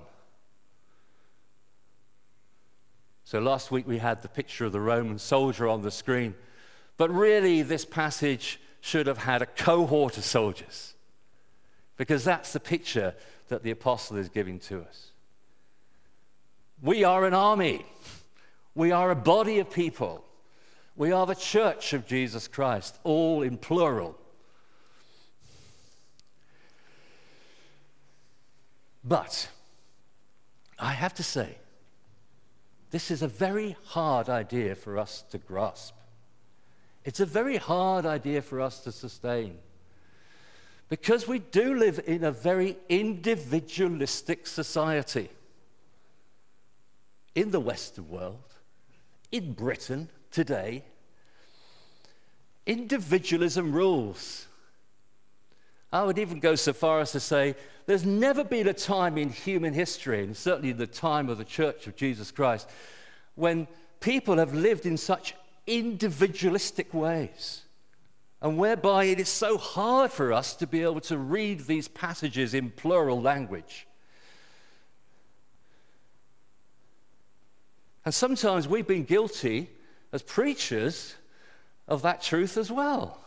So 3.25 3.41
last 3.41 3.71
week 3.71 3.87
we 3.87 3.99
had 3.99 4.23
the 4.23 4.29
picture 4.29 4.65
of 4.65 4.73
the 4.73 4.81
Roman 4.81 5.19
soldier 5.19 5.69
on 5.69 5.83
the 5.83 5.91
screen, 5.91 6.35
but 6.97 7.11
really 7.11 7.63
this 7.63 7.85
passage 7.85 8.61
should 8.81 9.07
have 9.07 9.19
had 9.19 9.43
a 9.43 9.47
cohort 9.47 10.17
of 10.17 10.25
soldiers 10.25 10.95
because 11.97 12.25
that's 12.25 12.53
the 12.53 12.61
picture 12.61 13.15
that 13.49 13.63
the 13.63 13.71
apostle 13.71 14.17
is 14.17 14.29
giving 14.29 14.59
to 14.61 14.81
us. 14.81 15.11
We 16.81 17.05
are 17.05 17.27
an 17.27 17.35
army. 17.35 17.85
We 18.79 18.93
are 18.93 19.11
a 19.11 19.17
body 19.17 19.59
of 19.59 19.73
people. 19.73 20.25
We 20.95 21.11
are 21.11 21.27
the 21.27 21.35
church 21.35 21.95
of 21.95 22.07
Jesus 22.07 22.47
Christ, 22.47 22.97
all 23.03 23.43
in 23.43 23.59
plural. 23.59 24.17
But 29.03 29.49
I 30.79 30.93
have 30.93 31.13
to 31.15 31.25
say, 31.25 31.57
this 32.93 33.11
is 33.11 33.21
a 33.21 33.27
very 33.27 33.77
hard 33.83 34.29
idea 34.29 34.77
for 34.77 34.97
us 34.97 35.25
to 35.31 35.39
grasp. 35.39 35.97
It's 37.05 37.19
a 37.19 37.27
very 37.27 37.57
hard 37.57 38.07
idea 38.07 38.43
for 38.43 38.61
us 38.61 38.79
to 38.85 38.93
sustain. 38.93 39.59
Because 40.89 41.27
we 41.27 41.41
do 41.41 41.75
live 41.75 41.99
in 42.07 42.23
a 42.23 42.31
very 42.31 42.79
individualistic 42.89 44.47
society. 44.47 45.31
In 47.35 47.51
the 47.51 47.59
Western 47.59 48.09
world, 48.09 48.55
in 49.33 49.53
Britain 49.53 50.11
today, 50.31 50.85
individualism 52.67 53.73
rules. 53.73 54.47
I 55.93 56.05
would 56.05 56.19
even 56.19 56.39
go 56.39 56.55
so 56.55 56.73
far 56.73 57.01
as 57.01 57.13
to 57.13 57.21
say 57.21 57.57
there's 57.87 58.05
never 58.05 58.45
been 58.45 58.69
a 58.69 58.75
time 58.75 59.17
in 59.17 59.31
human 59.31 59.73
history, 59.73 60.23
and 60.23 60.37
certainly 60.37 60.71
in 60.71 60.77
the 60.77 60.87
time 60.87 61.31
of 61.31 61.39
the 61.39 61.45
Church 61.45 61.87
of 61.87 61.97
Jesus 61.97 62.31
Christ, 62.31 62.69
when 63.35 63.67
people 64.01 64.37
have 64.37 64.55
lived 64.55 64.85
in 64.85 64.99
such 64.99 65.35
individualistic 65.67 66.93
ways, 66.93 67.63
and 68.41 68.57
whereby 68.57 69.05
it 69.05 69.19
is 69.19 69.29
so 69.29 69.59
hard 69.59 70.13
for 70.13 70.33
us 70.33 70.55
to 70.57 70.67
be 70.67 70.83
able 70.83 71.01
to 71.01 71.19
read 71.19 71.61
these 71.61 71.89
passages 71.89 72.55
in 72.55 72.71
plural 72.71 73.21
language. 73.21 73.88
And 78.09 78.15
sometimes 78.15 78.67
we've 78.67 78.87
been 78.87 79.05
guilty 79.05 79.69
as 80.15 80.23
preachers 80.23 81.15
of 81.87 82.01
that 82.01 82.23
truth 82.23 82.57
as 82.57 82.73
well 82.73 83.21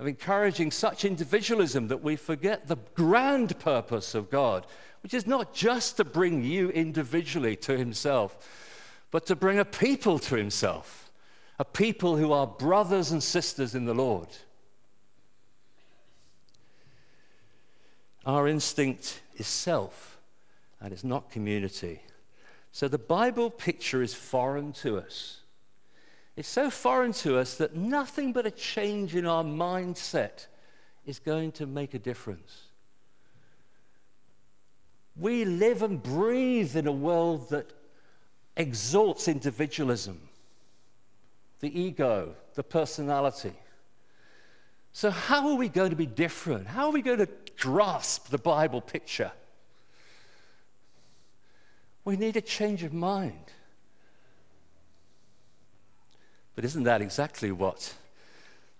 of 0.00 0.08
encouraging 0.08 0.72
such 0.72 1.04
individualism 1.04 1.86
that 1.86 2.02
we 2.02 2.16
forget 2.16 2.66
the 2.66 2.78
grand 2.94 3.56
purpose 3.60 4.16
of 4.16 4.28
God, 4.28 4.66
which 5.04 5.14
is 5.14 5.24
not 5.24 5.54
just 5.54 5.98
to 5.98 6.04
bring 6.04 6.42
you 6.42 6.70
individually 6.70 7.54
to 7.54 7.78
Himself, 7.78 8.36
but 9.12 9.24
to 9.26 9.36
bring 9.36 9.60
a 9.60 9.64
people 9.64 10.18
to 10.18 10.34
Himself, 10.34 11.12
a 11.60 11.64
people 11.64 12.16
who 12.16 12.32
are 12.32 12.48
brothers 12.48 13.12
and 13.12 13.22
sisters 13.22 13.76
in 13.76 13.84
the 13.84 13.94
Lord. 13.94 14.26
Our 18.26 18.48
instinct 18.48 19.20
is 19.36 19.46
self, 19.46 20.18
and 20.80 20.92
it's 20.92 21.04
not 21.04 21.30
community. 21.30 22.02
So 22.72 22.88
the 22.88 22.98
Bible 22.98 23.50
picture 23.50 24.02
is 24.02 24.14
foreign 24.14 24.72
to 24.74 24.96
us. 24.96 25.40
It's 26.36 26.48
so 26.48 26.70
foreign 26.70 27.12
to 27.14 27.38
us 27.38 27.56
that 27.58 27.76
nothing 27.76 28.32
but 28.32 28.46
a 28.46 28.50
change 28.50 29.14
in 29.14 29.26
our 29.26 29.44
mindset 29.44 30.46
is 31.04 31.18
going 31.18 31.52
to 31.52 31.66
make 31.66 31.92
a 31.92 31.98
difference. 31.98 32.62
We 35.14 35.44
live 35.44 35.82
and 35.82 36.02
breathe 36.02 36.74
in 36.74 36.86
a 36.86 36.92
world 36.92 37.50
that 37.50 37.70
exalts 38.56 39.28
individualism, 39.28 40.18
the 41.60 41.78
ego, 41.78 42.34
the 42.54 42.62
personality. 42.62 43.52
So, 44.94 45.10
how 45.10 45.50
are 45.50 45.56
we 45.56 45.68
going 45.68 45.90
to 45.90 45.96
be 45.96 46.06
different? 46.06 46.66
How 46.66 46.86
are 46.86 46.92
we 46.92 47.02
going 47.02 47.18
to 47.18 47.28
grasp 47.58 48.28
the 48.28 48.38
Bible 48.38 48.80
picture? 48.80 49.32
We 52.04 52.16
need 52.16 52.36
a 52.36 52.40
change 52.40 52.82
of 52.82 52.92
mind. 52.92 53.52
But 56.54 56.64
isn't 56.64 56.82
that 56.84 57.00
exactly 57.00 57.52
what 57.52 57.94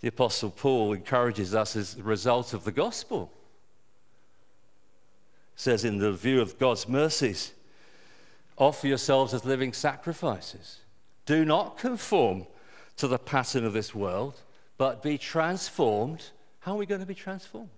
the 0.01 0.09
Apostle 0.09 0.51
Paul 0.51 0.93
encourages 0.93 1.55
us 1.55 1.77
as 1.77 1.97
a 1.97 2.03
result 2.03 2.53
of 2.53 2.65
the 2.65 2.73
gospel? 2.73 3.33
says, 5.55 5.85
in 5.85 5.99
the 5.99 6.13
view 6.13 6.41
of 6.41 6.59
God's 6.59 6.89
mercies, 6.89 7.53
offer 8.59 8.89
yourselves 8.89 9.33
as 9.33 9.45
living 9.45 9.73
sacrifices. 9.73 10.81
Do 11.25 11.45
not 11.45 11.79
conform 11.79 12.47
to 12.97 13.07
the 13.07 13.19
pattern 13.19 13.65
of 13.65 13.73
this 13.73 13.95
world, 13.95 14.41
but 14.77 15.03
be 15.03 15.19
transformed. 15.19 16.25
How 16.61 16.73
are 16.73 16.79
we 16.79 16.87
going 16.87 17.01
to 17.01 17.07
be 17.07 17.15
transformed? 17.15 17.71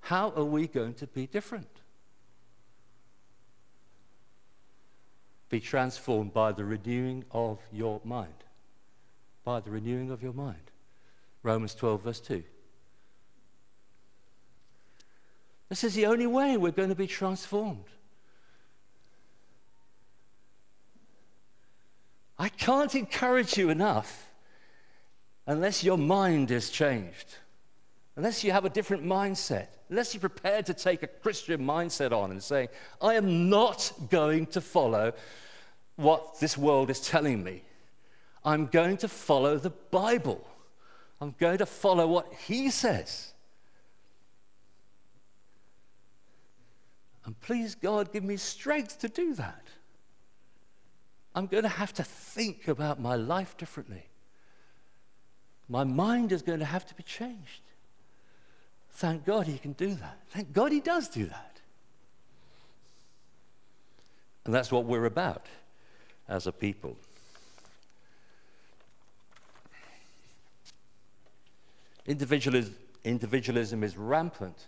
How 0.00 0.32
are 0.36 0.44
we 0.44 0.66
going 0.66 0.94
to 0.94 1.06
be 1.06 1.26
different? 1.26 1.68
Be 5.54 5.60
transformed 5.60 6.34
by 6.34 6.50
the 6.50 6.64
renewing 6.64 7.24
of 7.30 7.60
your 7.72 8.00
mind. 8.02 8.42
By 9.44 9.60
the 9.60 9.70
renewing 9.70 10.10
of 10.10 10.20
your 10.20 10.32
mind. 10.32 10.72
Romans 11.44 11.76
12, 11.76 12.02
verse 12.02 12.18
2. 12.18 12.42
This 15.68 15.84
is 15.84 15.94
the 15.94 16.06
only 16.06 16.26
way 16.26 16.56
we're 16.56 16.72
going 16.72 16.88
to 16.88 16.96
be 16.96 17.06
transformed. 17.06 17.84
I 22.36 22.48
can't 22.48 22.96
encourage 22.96 23.56
you 23.56 23.70
enough 23.70 24.32
unless 25.46 25.84
your 25.84 25.98
mind 25.98 26.50
is 26.50 26.68
changed, 26.68 27.36
unless 28.16 28.42
you 28.42 28.50
have 28.50 28.64
a 28.64 28.70
different 28.70 29.04
mindset, 29.04 29.68
unless 29.88 30.14
you're 30.14 30.20
prepared 30.20 30.66
to 30.66 30.74
take 30.74 31.04
a 31.04 31.06
Christian 31.06 31.64
mindset 31.64 32.10
on 32.10 32.32
and 32.32 32.42
say, 32.42 32.70
I 33.00 33.14
am 33.14 33.48
not 33.48 33.92
going 34.10 34.46
to 34.46 34.60
follow 34.60 35.12
what 35.96 36.40
this 36.40 36.58
world 36.58 36.90
is 36.90 37.00
telling 37.00 37.42
me. 37.42 37.62
I'm 38.44 38.66
going 38.66 38.96
to 38.98 39.08
follow 39.08 39.58
the 39.58 39.70
Bible. 39.70 40.46
I'm 41.20 41.34
going 41.38 41.58
to 41.58 41.66
follow 41.66 42.06
what 42.06 42.32
He 42.46 42.70
says. 42.70 43.32
And 47.24 47.38
please, 47.40 47.74
God, 47.74 48.12
give 48.12 48.22
me 48.22 48.36
strength 48.36 48.98
to 49.00 49.08
do 49.08 49.34
that. 49.34 49.62
I'm 51.34 51.46
going 51.46 51.62
to 51.62 51.68
have 51.68 51.92
to 51.94 52.04
think 52.04 52.68
about 52.68 53.00
my 53.00 53.16
life 53.16 53.56
differently. 53.56 54.04
My 55.68 55.84
mind 55.84 56.32
is 56.32 56.42
going 56.42 56.58
to 56.58 56.66
have 56.66 56.86
to 56.86 56.94
be 56.94 57.02
changed. 57.02 57.62
Thank 58.92 59.24
God 59.24 59.46
He 59.46 59.58
can 59.58 59.72
do 59.72 59.94
that. 59.94 60.18
Thank 60.28 60.52
God 60.52 60.70
He 60.70 60.80
does 60.80 61.08
do 61.08 61.24
that. 61.26 61.60
And 64.44 64.54
that's 64.54 64.70
what 64.70 64.84
we're 64.84 65.06
about 65.06 65.46
as 66.28 66.46
a 66.46 66.52
people. 66.52 66.96
Individualism, 72.06 72.74
individualism 73.04 73.82
is 73.82 73.96
rampant 73.96 74.66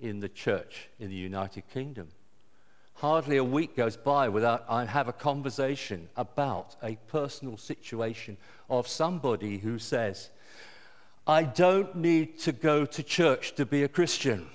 in 0.00 0.20
the 0.20 0.28
church 0.28 0.88
in 1.00 1.08
the 1.08 1.16
United 1.16 1.68
Kingdom. 1.72 2.08
Hardly 2.94 3.36
a 3.36 3.44
week 3.44 3.76
goes 3.76 3.96
by 3.96 4.28
without 4.28 4.64
I 4.68 4.84
have 4.84 5.08
a 5.08 5.12
conversation 5.12 6.08
about 6.16 6.76
a 6.82 6.96
personal 7.08 7.56
situation 7.56 8.36
of 8.70 8.88
somebody 8.88 9.58
who 9.58 9.78
says, 9.78 10.30
I 11.26 11.42
don't 11.42 11.96
need 11.96 12.38
to 12.40 12.52
go 12.52 12.86
to 12.86 13.02
church 13.02 13.54
to 13.56 13.66
be 13.66 13.82
a 13.82 13.88
Christian 13.88 14.46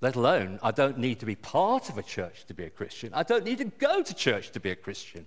let 0.00 0.16
alone 0.16 0.58
I 0.62 0.70
don't 0.70 0.98
need 0.98 1.20
to 1.20 1.26
be 1.26 1.34
part 1.34 1.88
of 1.88 1.98
a 1.98 2.02
church 2.02 2.44
to 2.46 2.54
be 2.54 2.64
a 2.64 2.70
Christian. 2.70 3.10
I 3.14 3.22
don't 3.22 3.44
need 3.44 3.58
to 3.58 3.64
go 3.64 4.02
to 4.02 4.14
church 4.14 4.50
to 4.52 4.60
be 4.60 4.70
a 4.70 4.76
Christian. 4.76 5.26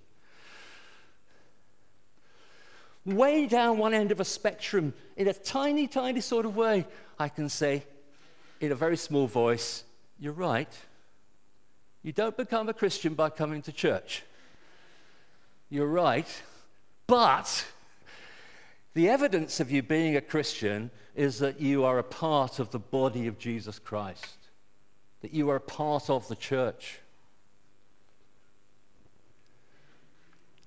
Way 3.04 3.46
down 3.46 3.78
one 3.78 3.94
end 3.94 4.12
of 4.12 4.20
a 4.20 4.24
spectrum, 4.24 4.92
in 5.16 5.26
a 5.26 5.32
tiny, 5.32 5.86
tiny 5.86 6.20
sort 6.20 6.44
of 6.44 6.54
way, 6.54 6.86
I 7.18 7.28
can 7.28 7.48
say, 7.48 7.84
in 8.60 8.72
a 8.72 8.74
very 8.74 8.96
small 8.96 9.26
voice, 9.26 9.84
You're 10.18 10.34
right. 10.34 10.72
You 12.02 12.12
don't 12.12 12.36
become 12.36 12.68
a 12.68 12.74
Christian 12.74 13.14
by 13.14 13.30
coming 13.30 13.62
to 13.62 13.72
church. 13.72 14.22
You're 15.68 15.86
right. 15.86 16.26
But 17.06 17.66
the 18.94 19.08
evidence 19.08 19.60
of 19.60 19.70
you 19.70 19.82
being 19.82 20.16
a 20.16 20.20
Christian 20.20 20.90
is 21.14 21.38
that 21.40 21.60
you 21.60 21.84
are 21.84 21.98
a 21.98 22.04
part 22.04 22.58
of 22.58 22.70
the 22.70 22.78
body 22.78 23.26
of 23.26 23.38
Jesus 23.38 23.78
Christ 23.78 24.39
that 25.20 25.32
you 25.32 25.50
are 25.50 25.56
a 25.56 25.60
part 25.60 26.08
of 26.08 26.26
the 26.28 26.36
church. 26.36 27.00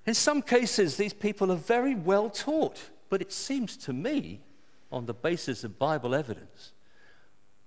In 0.06 0.14
some 0.14 0.42
cases, 0.42 0.96
these 0.96 1.14
people 1.14 1.50
are 1.50 1.56
very 1.56 1.94
well 1.94 2.28
taught, 2.28 2.90
but 3.08 3.22
it 3.22 3.32
seems 3.32 3.76
to 3.78 3.92
me, 3.92 4.40
on 4.92 5.06
the 5.06 5.14
basis 5.14 5.64
of 5.64 5.78
Bible 5.78 6.14
evidence, 6.14 6.72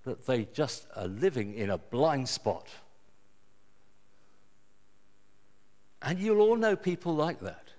that 0.04 0.26
they 0.26 0.46
just 0.54 0.88
are 0.96 1.08
living 1.08 1.54
in 1.56 1.70
a 1.70 1.78
blind 1.78 2.30
spot. 2.30 2.70
And 6.02 6.20
you'll 6.20 6.42
all 6.42 6.56
know 6.56 6.76
people 6.76 7.14
like 7.14 7.40
that. 7.40 7.70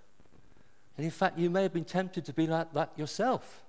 And 0.96 1.04
in 1.04 1.10
fact, 1.12 1.38
you 1.38 1.48
may 1.48 1.62
have 1.62 1.72
been 1.72 1.84
tempted 1.84 2.24
to 2.24 2.32
be 2.32 2.48
like 2.48 2.72
that 2.74 2.90
yourself. 2.96 3.62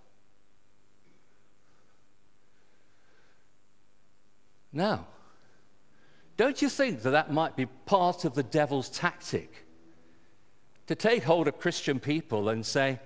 Now, 4.74 5.06
don't 6.40 6.62
you 6.62 6.70
think 6.70 7.02
that 7.02 7.10
that 7.10 7.34
might 7.34 7.58
be 7.58 7.66
part 7.66 8.24
of 8.24 8.34
the 8.34 8.44
devil's 8.44 8.88
tactic? 8.88 9.66
To 10.88 10.96
take 10.96 11.24
hold 11.24 11.50
of 11.50 11.60
Christian 11.60 12.00
people 12.00 12.48
and 12.48 12.66
say, 12.66 12.98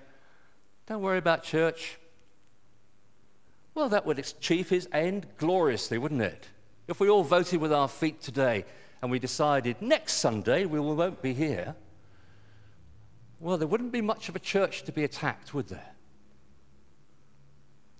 don't 0.86 1.02
worry 1.02 1.18
about 1.18 1.42
church. 1.42 1.98
Well, 3.74 3.88
that 3.88 4.06
would 4.06 4.20
achieve 4.20 4.68
his 4.68 4.88
end 4.92 5.26
gloriously, 5.36 5.98
wouldn't 5.98 6.22
it? 6.22 6.46
If 6.86 7.00
we 7.00 7.08
all 7.08 7.24
voted 7.24 7.60
with 7.60 7.72
our 7.72 7.88
feet 7.88 8.22
today 8.22 8.66
and 9.02 9.10
we 9.10 9.18
decided 9.18 9.82
next 9.82 10.12
Sunday 10.12 10.64
we 10.64 10.78
won't 10.78 11.20
be 11.20 11.34
here, 11.34 11.74
well, 13.40 13.58
there 13.58 13.66
wouldn't 13.66 13.90
be 13.90 14.00
much 14.00 14.28
of 14.28 14.36
a 14.36 14.38
church 14.38 14.84
to 14.84 14.92
be 14.92 15.02
attacked, 15.02 15.52
would 15.52 15.66
there? 15.66 15.92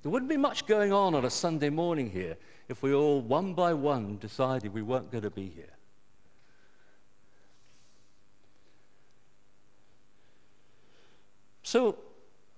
There 0.03 0.13
wouldn't 0.13 0.31
be 0.31 0.37
much 0.37 0.67
going 0.67 0.93
on 0.93 1.13
on 1.17 1.25
a 1.25 1.31
Sunday 1.31 1.71
morning 1.71 2.09
here 2.09 2.37
if 2.69 2.83
we 2.83 2.95
all, 2.95 3.21
one 3.21 3.55
by 3.55 3.75
one, 3.75 4.19
decided 4.19 4.73
we 4.73 4.83
weren't 4.83 5.11
going 5.11 5.25
to 5.25 5.31
be 5.31 5.49
here. 5.49 5.67
So, 11.63 11.99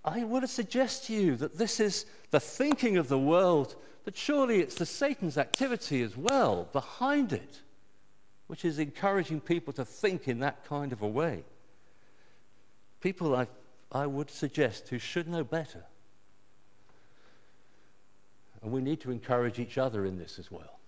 I 0.05 0.23
to 0.45 0.49
suggest 0.49 1.07
to 1.07 1.13
you 1.13 1.37
that 1.37 1.59
this 1.59 1.81
is 1.81 2.07
the 2.31 2.39
thinking 2.39 2.97
of 2.97 3.09
the 3.09 3.19
world, 3.19 3.75
but 4.05 4.17
surely 4.17 4.61
it's 4.61 4.77
the 4.77 4.87
Satan's 4.87 5.37
activity 5.37 6.03
as 6.03 6.17
well 6.17 6.69
behind 6.73 7.33
it, 7.33 7.61
which 8.47 8.65
is 8.65 8.79
encouraging 8.79 9.41
people 9.41 9.73
to 9.73 9.85
think 9.85 10.29
in 10.29 10.39
that 10.41 10.65
kind 10.65 10.93
of 10.93 11.03
a 11.03 11.09
way. 11.09 11.45
People 13.01 13.35
I, 13.35 13.49
I 13.91 14.07
would 14.07 14.31
suggest 14.31 14.89
who 14.89 14.99
should 14.99 15.27
know 15.27 15.43
better. 15.43 15.85
And 18.67 18.75
we 18.75 18.83
need 18.83 19.01
to 19.03 19.13
encourage 19.13 19.61
each 19.61 19.79
other 19.79 20.05
in 20.05 20.19
this 20.19 20.41
as 20.41 20.51
well. 20.51 20.81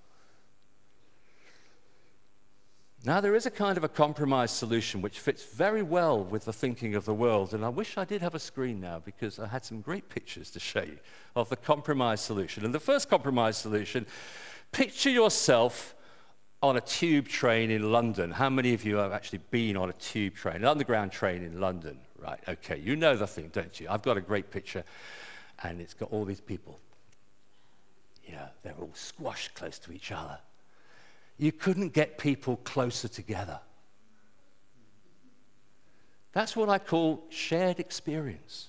Now, 3.05 3.21
there 3.21 3.37
is 3.37 3.47
a 3.47 3.53
kind 3.53 3.79
of 3.79 3.85
a 3.85 3.89
compromise 3.89 4.51
solution 4.51 5.01
which 5.01 5.21
fits 5.21 5.45
very 5.45 5.85
well 5.85 6.25
with 6.25 6.45
the 6.45 6.53
thinking 6.53 6.97
of 6.97 7.05
the 7.05 7.15
world. 7.15 7.55
And 7.55 7.65
I 7.65 7.69
wish 7.69 7.97
I 7.97 8.05
did 8.05 8.21
have 8.21 8.35
a 8.35 8.41
screen 8.41 8.81
now 8.81 9.01
because 9.05 9.39
I 9.39 9.47
had 9.47 9.65
some 9.65 9.81
great 9.81 10.09
pictures 10.09 10.51
to 10.51 10.59
show 10.59 10.83
you 10.83 10.99
of 11.37 11.51
the 11.51 11.57
compromise 11.57 12.21
solution. 12.21 12.65
And 12.65 12.75
the 12.75 12.81
first 12.81 13.09
compromise 13.09 13.57
solution 13.57 14.07
picture 14.73 15.11
yourself 15.11 15.95
on 16.61 16.77
a 16.77 16.81
tube 16.81 17.29
train 17.29 17.71
in 17.71 17.93
London. 17.93 18.33
How 18.33 18.51
many 18.51 18.75
of 18.75 18.85
you 18.85 18.97
have 18.97 19.13
actually 19.13 19.43
been 19.53 19.77
on 19.77 19.89
a 19.89 19.93
tube 19.93 20.35
train, 20.35 20.57
an 20.57 20.65
underground 20.65 21.13
train 21.13 21.45
in 21.45 21.61
London? 21.61 21.97
Right, 22.19 22.41
okay, 22.49 22.77
you 22.77 22.97
know 22.97 23.17
the 23.17 23.29
thing, 23.29 23.51
don't 23.53 23.79
you? 23.79 23.87
I've 23.89 24.03
got 24.03 24.17
a 24.17 24.21
great 24.21 24.51
picture, 24.51 24.83
and 25.63 25.81
it's 25.81 25.95
got 25.95 26.11
all 26.11 26.25
these 26.25 26.41
people 26.41 26.81
you 28.29 28.35
know, 28.35 28.49
they're 28.63 28.75
all 28.79 28.91
squashed 28.93 29.55
close 29.55 29.79
to 29.81 29.93
each 29.93 30.13
other. 30.13 30.39
You 31.39 31.51
couldn't 31.51 31.95
get 31.95 32.19
people 32.19 32.57
closer 32.59 33.09
together. 33.09 33.59
That's 36.33 36.55
what 36.55 36.69
I 36.69 36.79
call 36.79 37.25
shared 37.31 37.81
experience. 37.81 38.69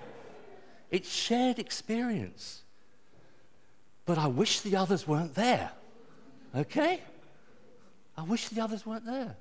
it's 0.90 1.10
shared 1.12 1.58
experience. 1.58 2.62
But 4.06 4.16
I 4.16 4.28
wish 4.28 4.60
the 4.60 4.76
others 4.76 5.06
weren't 5.06 5.34
there. 5.34 5.70
Okay? 6.56 7.00
I 8.16 8.22
wish 8.22 8.48
the 8.48 8.62
others 8.62 8.86
weren't 8.86 9.04
there. 9.04 9.36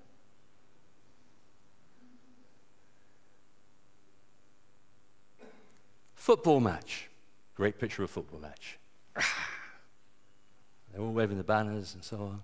Football 6.16 6.60
match. 6.60 7.10
Great 7.56 7.80
picture 7.80 8.04
of 8.04 8.10
football 8.10 8.42
match. 8.42 8.78
They're 10.92 11.02
all 11.02 11.12
waving 11.12 11.38
the 11.38 11.44
banners 11.44 11.94
and 11.94 12.04
so 12.04 12.18
on. 12.18 12.42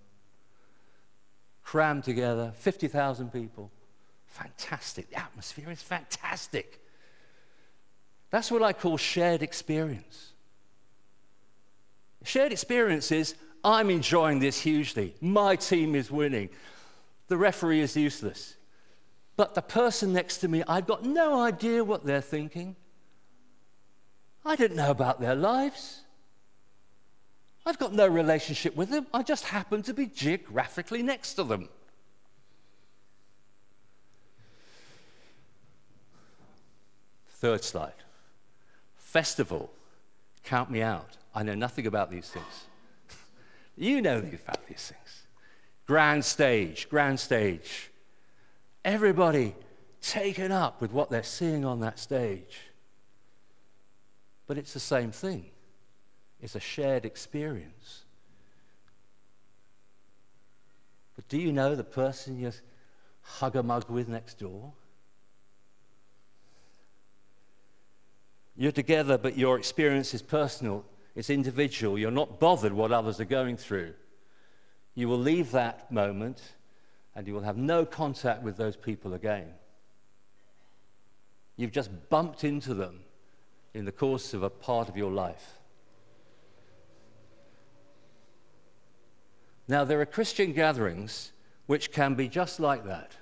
Crammed 1.63 2.03
together, 2.03 2.53
50,000 2.57 3.31
people. 3.31 3.71
Fantastic. 4.27 5.09
The 5.09 5.19
atmosphere 5.19 5.69
is 5.71 5.81
fantastic. 5.81 6.79
That's 8.29 8.51
what 8.51 8.63
I 8.63 8.73
call 8.73 8.97
shared 8.97 9.43
experience. 9.43 10.33
Shared 12.23 12.51
experience 12.51 13.11
is 13.11 13.35
I'm 13.63 13.89
enjoying 13.89 14.39
this 14.39 14.59
hugely. 14.59 15.13
My 15.21 15.55
team 15.55 15.95
is 15.95 16.09
winning. 16.09 16.49
The 17.27 17.37
referee 17.37 17.81
is 17.81 17.95
useless. 17.95 18.55
But 19.35 19.55
the 19.55 19.61
person 19.61 20.13
next 20.13 20.37
to 20.39 20.47
me, 20.47 20.63
I've 20.67 20.87
got 20.87 21.03
no 21.03 21.41
idea 21.41 21.83
what 21.83 22.05
they're 22.05 22.21
thinking. 22.21 22.75
I 24.45 24.55
didn't 24.55 24.77
know 24.77 24.91
about 24.91 25.21
their 25.21 25.35
lives. 25.35 26.02
I've 27.65 27.79
got 27.79 27.93
no 27.93 28.07
relationship 28.07 28.75
with 28.75 28.89
them. 28.89 29.07
I 29.13 29.23
just 29.23 29.45
happen 29.45 29.81
to 29.83 29.93
be 29.93 30.07
geographically 30.07 31.01
next 31.01 31.35
to 31.35 31.43
them. 31.43 31.69
Third 37.29 37.63
slide. 37.63 37.93
Festival. 38.97 39.71
Count 40.43 40.69
me 40.69 40.81
out. 40.81 41.17
I 41.33 41.43
know 41.43 41.55
nothing 41.55 41.87
about 41.87 42.11
these 42.11 42.29
things. 42.29 42.65
you 43.77 44.01
know 44.01 44.19
about 44.19 44.67
these 44.67 44.93
things. 44.93 45.23
Grand 45.85 46.23
stage, 46.23 46.89
grand 46.89 47.19
stage. 47.19 47.91
Everybody 48.83 49.55
taken 50.01 50.51
up 50.51 50.81
with 50.81 50.91
what 50.91 51.09
they're 51.09 51.23
seeing 51.23 51.63
on 51.63 51.79
that 51.79 51.97
stage. 51.97 52.59
But 54.47 54.57
it's 54.57 54.73
the 54.73 54.79
same 54.79 55.11
thing. 55.11 55.45
It's 56.43 56.55
a 56.55 56.59
shared 56.59 57.05
experience. 57.05 58.03
But 61.15 61.29
do 61.29 61.37
you 61.37 61.53
know 61.53 61.73
the 61.73 61.85
person 61.85 62.37
you 62.37 62.51
hug 63.21 63.55
a 63.55 63.63
mug 63.63 63.89
with 63.89 64.09
next 64.09 64.39
door? 64.39 64.73
You're 68.57 68.73
together, 68.73 69.17
but 69.17 69.37
your 69.37 69.57
experience 69.57 70.13
is 70.13 70.21
personal, 70.21 70.83
it's 71.15 71.29
individual. 71.29 71.97
You're 71.97 72.11
not 72.11 72.41
bothered 72.41 72.73
what 72.73 72.91
others 72.91 73.21
are 73.21 73.25
going 73.25 73.55
through. 73.55 73.93
You 74.95 75.07
will 75.07 75.17
leave 75.17 75.51
that 75.51 75.91
moment 75.93 76.41
and 77.15 77.25
you 77.25 77.33
will 77.33 77.41
have 77.41 77.57
no 77.57 77.85
contact 77.85 78.43
with 78.43 78.57
those 78.57 78.75
people 78.75 79.13
again. 79.13 79.47
You've 81.55 81.71
just 81.71 82.09
bumped 82.09 82.43
into 82.43 82.73
them 82.73 82.99
in 83.73 83.85
the 83.85 83.91
course 83.93 84.33
of 84.33 84.43
a 84.43 84.49
part 84.49 84.89
of 84.89 84.97
your 84.97 85.11
life. 85.11 85.59
Now, 89.67 89.83
there 89.83 90.01
are 90.01 90.05
Christian 90.05 90.53
gatherings 90.53 91.31
which 91.67 91.91
can 91.91 92.15
be 92.15 92.27
just 92.27 92.59
like 92.59 92.85
that, 92.85 93.13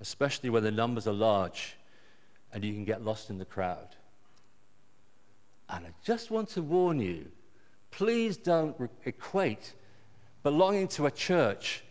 especially 0.00 0.50
when 0.50 0.62
the 0.62 0.70
numbers 0.70 1.06
are 1.06 1.12
large 1.12 1.76
and 2.52 2.64
you 2.64 2.72
can 2.72 2.84
get 2.84 3.04
lost 3.04 3.30
in 3.30 3.38
the 3.38 3.44
crowd. 3.44 3.96
And 5.68 5.86
I 5.86 5.90
just 6.04 6.30
want 6.30 6.50
to 6.50 6.62
warn 6.62 7.00
you 7.00 7.26
please 7.90 8.36
don't 8.36 8.74
re- 8.78 8.88
equate 9.04 9.72
belonging 10.42 10.88
to 10.88 11.06
a 11.06 11.10
church 11.10 11.84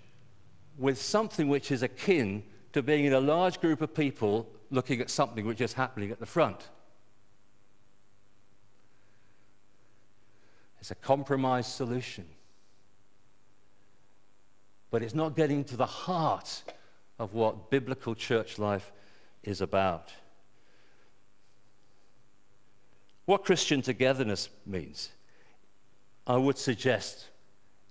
with 0.77 1.01
something 1.01 1.47
which 1.47 1.71
is 1.71 1.82
akin 1.82 2.43
to 2.73 2.82
being 2.82 3.06
in 3.06 3.13
a 3.13 3.19
large 3.19 3.62
group 3.62 3.82
of 3.82 3.93
people 3.93 4.49
looking 4.69 4.99
at 4.99 5.10
something 5.10 5.45
which 5.45 5.62
is 5.62 5.73
happening 5.73 6.12
at 6.12 6.19
the 6.19 6.25
front. 6.25 6.69
It's 10.84 10.91
a 10.91 10.96
compromise 10.96 11.65
solution. 11.65 12.26
But 14.91 15.02
it's 15.02 15.15
not 15.15 15.34
getting 15.34 15.63
to 15.63 15.78
the 15.78 15.86
heart 15.86 16.62
of 17.17 17.34
what 17.34 17.69
biblical 17.72 18.15
church 18.15 18.60
life 18.60 18.91
is 19.43 19.62
about. 19.62 20.12
What 23.24 23.46
Christian 23.46 23.82
togetherness 23.82 24.50
means, 24.65 25.12
I 26.28 26.36
would 26.36 26.58
suggest 26.58 27.30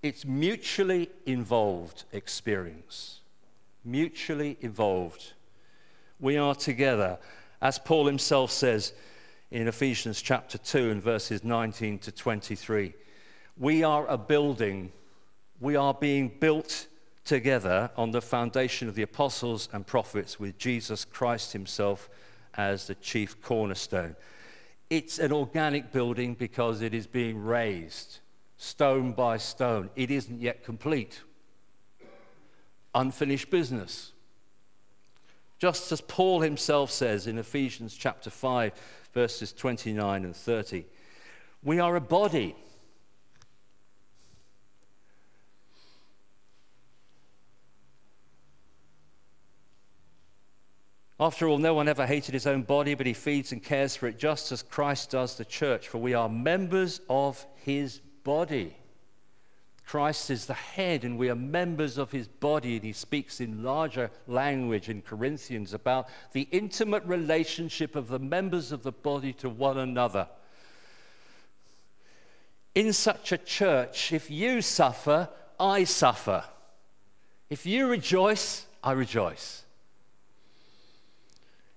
it's 0.03 0.27
mutually 0.27 1.09
involved 1.25 2.05
experience. 2.13 3.21
Mutually 3.87 4.59
involved. 4.61 5.33
We 6.21 6.37
are 6.37 6.55
together. 6.55 7.19
As 7.63 7.79
Paul 7.79 8.05
himself 8.05 8.51
says, 8.51 8.93
in 9.53 9.69
Ephesians 9.69 10.23
chapter 10.23 10.57
2 10.57 10.91
and 10.91 11.03
verses 11.03 11.45
19 11.45 11.99
to 11.99 12.11
23. 12.11 12.95
We 13.59 13.85
are 13.85 14.07
a 14.07 14.17
building, 14.17 14.93
we 15.61 15.77
are 15.77 15.93
being 15.93 16.33
built 16.41 16.87
together 17.27 17.91
on 17.95 18.13
the 18.13 18.23
foundation 18.23 18.89
of 18.89 18.95
the 18.95 19.03
apostles 19.03 19.69
and 19.75 19.87
prophets 19.87 20.41
with 20.41 20.57
Jesus 20.57 21.05
Christ 21.05 21.53
himself 21.53 22.09
as 22.55 22.87
the 22.87 22.95
chief 22.95 23.43
cornerstone. 23.43 24.17
It's 24.89 25.19
an 25.19 25.33
organic 25.33 25.93
building 25.93 26.33
because 26.33 26.81
it 26.81 26.95
is 26.95 27.07
being 27.07 27.45
raised 27.45 28.21
stone 28.57 29.13
by 29.13 29.37
stone. 29.37 29.91
It 29.97 30.11
isn't 30.11 30.41
yet 30.41 30.65
complete. 30.65 31.21
Unfinished 32.95 33.51
business. 33.51 34.13
Just 35.63 35.93
as 35.93 36.01
Paul 36.01 36.41
himself 36.41 36.91
says 36.91 37.29
in 37.29 37.39
Ephesians 37.39 37.95
chapter 37.95 38.31
5, 38.31 38.73
verses 39.15 39.53
29 39.53 40.25
and 40.25 40.35
30. 40.35 40.85
We 41.63 41.79
are 41.79 41.95
a 41.95 42.01
body. 42.01 42.57
After 51.21 51.47
all, 51.47 51.59
no 51.59 51.75
one 51.75 51.87
ever 51.87 52.07
hated 52.07 52.35
his 52.35 52.49
own 52.49 52.63
body, 52.63 52.97
but 52.97 53.07
he 53.07 53.15
feeds 53.15 53.53
and 53.53 53.63
cares 53.63 53.95
for 53.95 54.09
it 54.09 54.19
just 54.19 54.51
as 54.51 54.65
Christ 54.65 55.13
does 55.13 55.37
the 55.37 55.45
church, 55.45 55.87
for 55.87 55.99
we 55.99 56.13
are 56.13 56.29
members 56.29 57.01
of 57.09 57.47
his 57.65 58.01
body. 58.25 58.75
Christ 59.93 60.31
is 60.31 60.47
the 60.47 60.55
head 60.55 61.05
and 61.05 61.19
we 61.19 61.29
are 61.29 61.35
members 61.35 61.99
of 61.99 62.13
his 62.13 62.27
body. 62.27 62.77
And 62.77 62.85
he 62.85 62.95
speaks 62.95 63.43
in 63.43 63.63
larger 63.63 64.11
language 64.27 64.89
in 64.89 65.03
Corinthians 65.03 65.75
about 65.75 66.09
the 66.33 66.49
intimate 66.51 67.05
relationship 67.05 67.95
of 67.95 68.09
the 68.09 68.19
members 68.19 68.73
of 68.73 68.85
the 68.85 68.91
body 68.91 69.35
to 69.35 69.51
one 69.51 69.77
another. 69.77 70.29
In 72.75 72.95
such 72.95 73.33
a 73.33 73.37
church, 73.37 74.15
if 74.15 74.31
you 74.31 74.63
suffer, 74.63 75.29
I 75.61 75.85
suffer. 75.85 76.45
If 77.51 77.67
you 77.67 77.87
rejoice, 77.87 78.65
I 78.83 78.93
rejoice. 78.93 79.63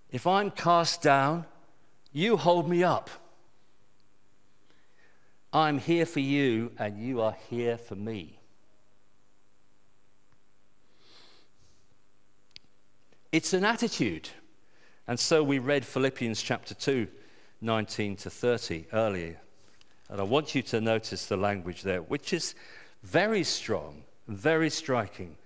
If 0.10 0.26
I'm 0.26 0.52
cast 0.52 1.02
down, 1.02 1.48
you 2.14 2.38
hold 2.38 2.70
me 2.70 2.82
up. 2.82 3.10
I'm 5.56 5.78
here 5.78 6.06
for 6.06 6.20
you, 6.20 6.74
and 6.78 6.98
you 6.98 7.22
are 7.22 7.38
here 7.50 7.78
for 7.78 7.96
me. 7.96 8.40
It's 13.32 13.54
an 13.54 13.64
attitude. 13.64 14.28
And 15.08 15.18
so 15.18 15.46
we 15.46 15.60
read 15.60 15.86
Philippians 15.86 16.42
chapter 16.42 16.74
2, 16.74 17.08
19 17.62 18.18
to 18.18 18.30
30 18.30 18.88
earlier. 18.92 19.38
And 20.10 20.20
I 20.20 20.24
want 20.26 20.56
you 20.56 20.62
to 20.64 20.82
notice 20.82 21.26
the 21.26 21.38
language 21.38 21.84
there, 21.84 22.02
which 22.02 22.34
is 22.34 22.54
very 23.04 23.46
strong, 23.46 24.04
very 24.28 24.70
striking. 24.70 25.38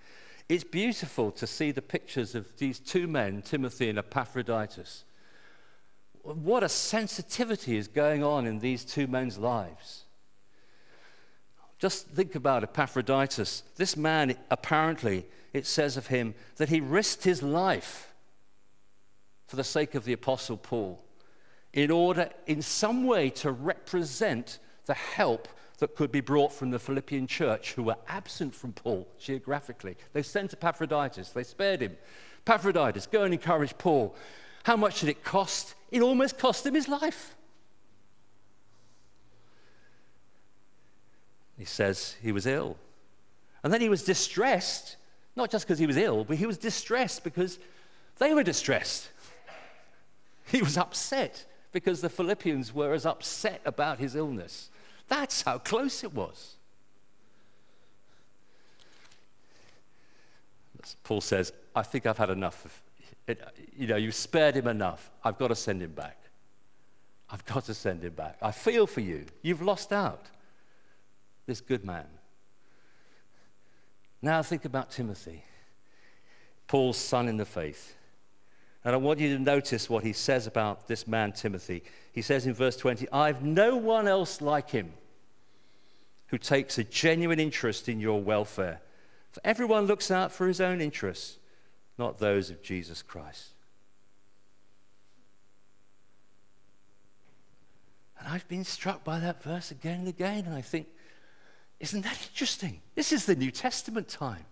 It's 0.48 0.64
beautiful 0.64 1.30
to 1.30 1.46
see 1.46 1.70
the 1.70 1.82
pictures 1.82 2.34
of 2.34 2.56
these 2.58 2.80
two 2.80 3.06
men, 3.06 3.42
Timothy 3.42 3.88
and 3.88 3.98
Epaphroditus 4.00 5.04
what 6.22 6.62
a 6.62 6.68
sensitivity 6.68 7.76
is 7.76 7.88
going 7.88 8.22
on 8.22 8.46
in 8.46 8.58
these 8.58 8.84
two 8.84 9.06
men's 9.06 9.38
lives. 9.38 10.04
Just 11.78 12.08
think 12.08 12.34
about 12.34 12.62
Epaphroditus. 12.62 13.62
This 13.76 13.96
man, 13.96 14.36
apparently, 14.50 15.26
it 15.52 15.66
says 15.66 15.96
of 15.96 16.08
him 16.08 16.34
that 16.56 16.68
he 16.68 16.80
risked 16.80 17.24
his 17.24 17.42
life 17.42 18.12
for 19.46 19.56
the 19.56 19.64
sake 19.64 19.94
of 19.94 20.04
the 20.04 20.12
Apostle 20.12 20.58
Paul 20.58 21.02
in 21.72 21.90
order, 21.90 22.30
in 22.46 22.62
some 22.62 23.04
way, 23.04 23.30
to 23.30 23.50
represent 23.50 24.58
the 24.86 24.94
help 24.94 25.48
that 25.78 25.96
could 25.96 26.12
be 26.12 26.20
brought 26.20 26.52
from 26.52 26.70
the 26.70 26.78
Philippian 26.78 27.26
church 27.26 27.72
who 27.72 27.84
were 27.84 27.96
absent 28.08 28.54
from 28.54 28.72
Paul 28.72 29.08
geographically. 29.18 29.96
They 30.12 30.22
sent 30.22 30.52
Epaphroditus, 30.52 31.30
they 31.30 31.44
spared 31.44 31.80
him. 31.80 31.96
Epaphroditus, 32.46 33.06
go 33.06 33.22
and 33.22 33.32
encourage 33.32 33.76
Paul. 33.78 34.14
How 34.64 34.76
much 34.76 35.00
did 35.00 35.08
it 35.08 35.24
cost? 35.24 35.74
It 35.90 36.02
almost 36.02 36.38
cost 36.38 36.66
him 36.66 36.74
his 36.74 36.88
life. 36.88 37.34
He 41.58 41.64
says 41.64 42.16
he 42.22 42.32
was 42.32 42.46
ill. 42.46 42.76
And 43.62 43.72
then 43.72 43.80
he 43.80 43.88
was 43.88 44.02
distressed, 44.02 44.96
not 45.36 45.50
just 45.50 45.66
because 45.66 45.78
he 45.78 45.86
was 45.86 45.96
ill, 45.96 46.24
but 46.24 46.36
he 46.36 46.46
was 46.46 46.56
distressed 46.56 47.22
because 47.22 47.58
they 48.18 48.34
were 48.34 48.42
distressed. 48.42 49.10
He 50.50 50.62
was 50.62 50.76
upset 50.76 51.44
because 51.70 52.00
the 52.00 52.08
Philippians 52.08 52.74
were 52.74 52.92
as 52.92 53.06
upset 53.06 53.60
about 53.64 54.00
his 54.00 54.16
illness. 54.16 54.68
That's 55.06 55.42
how 55.42 55.58
close 55.58 56.02
it 56.02 56.12
was. 56.12 56.56
Paul 61.04 61.20
says, 61.20 61.52
I 61.76 61.82
think 61.82 62.06
I've 62.06 62.18
had 62.18 62.30
enough 62.30 62.64
of 62.64 62.80
it, 63.30 63.42
you 63.76 63.86
know, 63.86 63.96
you've 63.96 64.14
spared 64.14 64.54
him 64.54 64.66
enough. 64.66 65.10
I've 65.24 65.38
got 65.38 65.48
to 65.48 65.54
send 65.54 65.82
him 65.82 65.92
back. 65.92 66.18
I've 67.30 67.44
got 67.44 67.64
to 67.66 67.74
send 67.74 68.02
him 68.02 68.12
back. 68.12 68.36
I 68.42 68.50
feel 68.50 68.86
for 68.86 69.00
you. 69.00 69.26
You've 69.42 69.62
lost 69.62 69.92
out. 69.92 70.26
This 71.46 71.60
good 71.60 71.84
man. 71.84 72.06
Now 74.22 74.42
think 74.42 74.64
about 74.64 74.90
Timothy, 74.90 75.42
Paul's 76.66 76.98
son 76.98 77.28
in 77.28 77.36
the 77.36 77.44
faith. 77.44 77.96
And 78.84 78.94
I 78.94 78.98
want 78.98 79.20
you 79.20 79.36
to 79.36 79.42
notice 79.42 79.90
what 79.90 80.04
he 80.04 80.12
says 80.12 80.46
about 80.46 80.88
this 80.88 81.06
man, 81.06 81.32
Timothy. 81.32 81.82
He 82.12 82.22
says 82.22 82.46
in 82.46 82.54
verse 82.54 82.76
20, 82.76 83.08
I've 83.12 83.42
no 83.42 83.76
one 83.76 84.08
else 84.08 84.40
like 84.40 84.70
him 84.70 84.92
who 86.28 86.38
takes 86.38 86.78
a 86.78 86.84
genuine 86.84 87.40
interest 87.40 87.88
in 87.88 88.00
your 88.00 88.22
welfare. 88.22 88.80
For 89.32 89.40
everyone 89.44 89.86
looks 89.86 90.10
out 90.10 90.32
for 90.32 90.46
his 90.46 90.60
own 90.60 90.80
interests 90.80 91.39
not 92.00 92.18
those 92.18 92.48
of 92.50 92.62
Jesus 92.62 93.02
Christ. 93.02 93.50
And 98.18 98.26
I've 98.26 98.48
been 98.48 98.64
struck 98.64 99.04
by 99.04 99.20
that 99.20 99.42
verse 99.42 99.70
again 99.70 100.00
and 100.00 100.08
again, 100.08 100.46
and 100.46 100.54
I 100.54 100.62
think, 100.62 100.88
isn't 101.78 102.00
that 102.02 102.18
interesting? 102.30 102.80
This 102.94 103.12
is 103.12 103.26
the 103.26 103.36
New 103.36 103.50
Testament 103.50 104.08
time. 104.08 104.46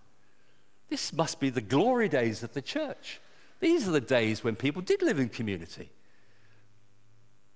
This 0.91 1.13
must 1.13 1.41
be 1.41 1.49
the 1.49 1.63
glory 1.63 2.09
days 2.09 2.43
of 2.43 2.53
the 2.53 2.63
church. 2.63 3.21
These 3.61 3.89
are 3.89 3.93
the 3.93 4.01
days 4.01 4.45
when 4.45 4.55
people 4.55 4.83
did 4.83 5.03
live 5.03 5.19
in 5.19 5.31
community. 5.31 5.91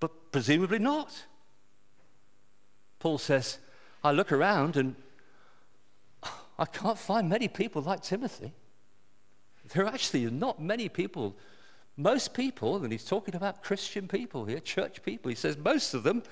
But 0.01 0.33
presumably 0.33 0.79
not. 0.79 1.27
Paul 2.99 3.19
says, 3.19 3.59
I 4.03 4.13
look 4.13 4.33
around 4.33 4.77
and 4.77 4.97
I 6.59 6.65
can't 6.65 6.99
find 6.99 7.29
many 7.29 7.49
people 7.49 7.83
like 7.83 8.03
Timothy. 8.03 8.53
There 9.73 9.85
are 9.85 9.89
actually 9.89 10.31
not 10.31 10.61
many 10.61 10.89
people, 10.89 11.35
most 11.97 12.35
people, 12.35 12.83
and 12.83 12.93
he's 12.93 13.05
talking 13.05 13.35
about 13.35 13.63
Christian 13.63 14.07
people 14.07 14.45
here, 14.45 14.61
church 14.61 15.03
people, 15.03 15.31
he 15.31 15.35
says 15.35 15.57
most 15.57 15.95
of 15.95 16.03
them, 16.03 16.23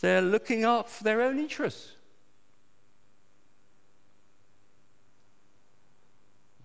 they're 0.00 0.20
looking 0.20 0.64
out 0.64 0.90
for 0.90 1.02
their 1.02 1.22
own 1.22 1.38
interests. 1.38 1.92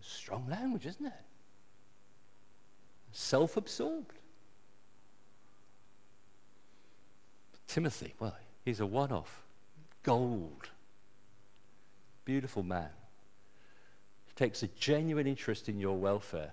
Strong 0.02 0.47
language, 0.50 0.86
isn't 0.86 1.06
it? 1.06 1.13
Self 3.13 3.56
absorbed. 3.56 4.15
Timothy, 7.67 8.13
well, 8.19 8.36
he's 8.65 8.82
a 8.82 8.86
one 8.86 9.13
off. 9.13 9.43
Gold. 10.04 10.69
Beautiful 12.26 12.63
man 12.63 12.89
takes 14.41 14.63
a 14.63 14.67
genuine 14.69 15.27
interest 15.27 15.69
in 15.69 15.80
your 15.80 15.95
welfare, 15.95 16.51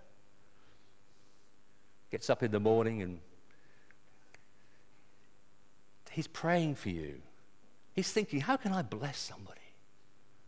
gets 2.10 2.28
up 2.28 2.42
in 2.42 2.50
the 2.50 2.60
morning 2.60 3.00
and 3.00 3.18
he's 6.10 6.26
praying 6.26 6.74
for 6.74 6.90
you. 6.90 7.14
He's 7.94 8.12
thinking, 8.12 8.42
how 8.42 8.58
can 8.58 8.74
I 8.74 8.82
bless 8.82 9.16
somebody? 9.16 9.72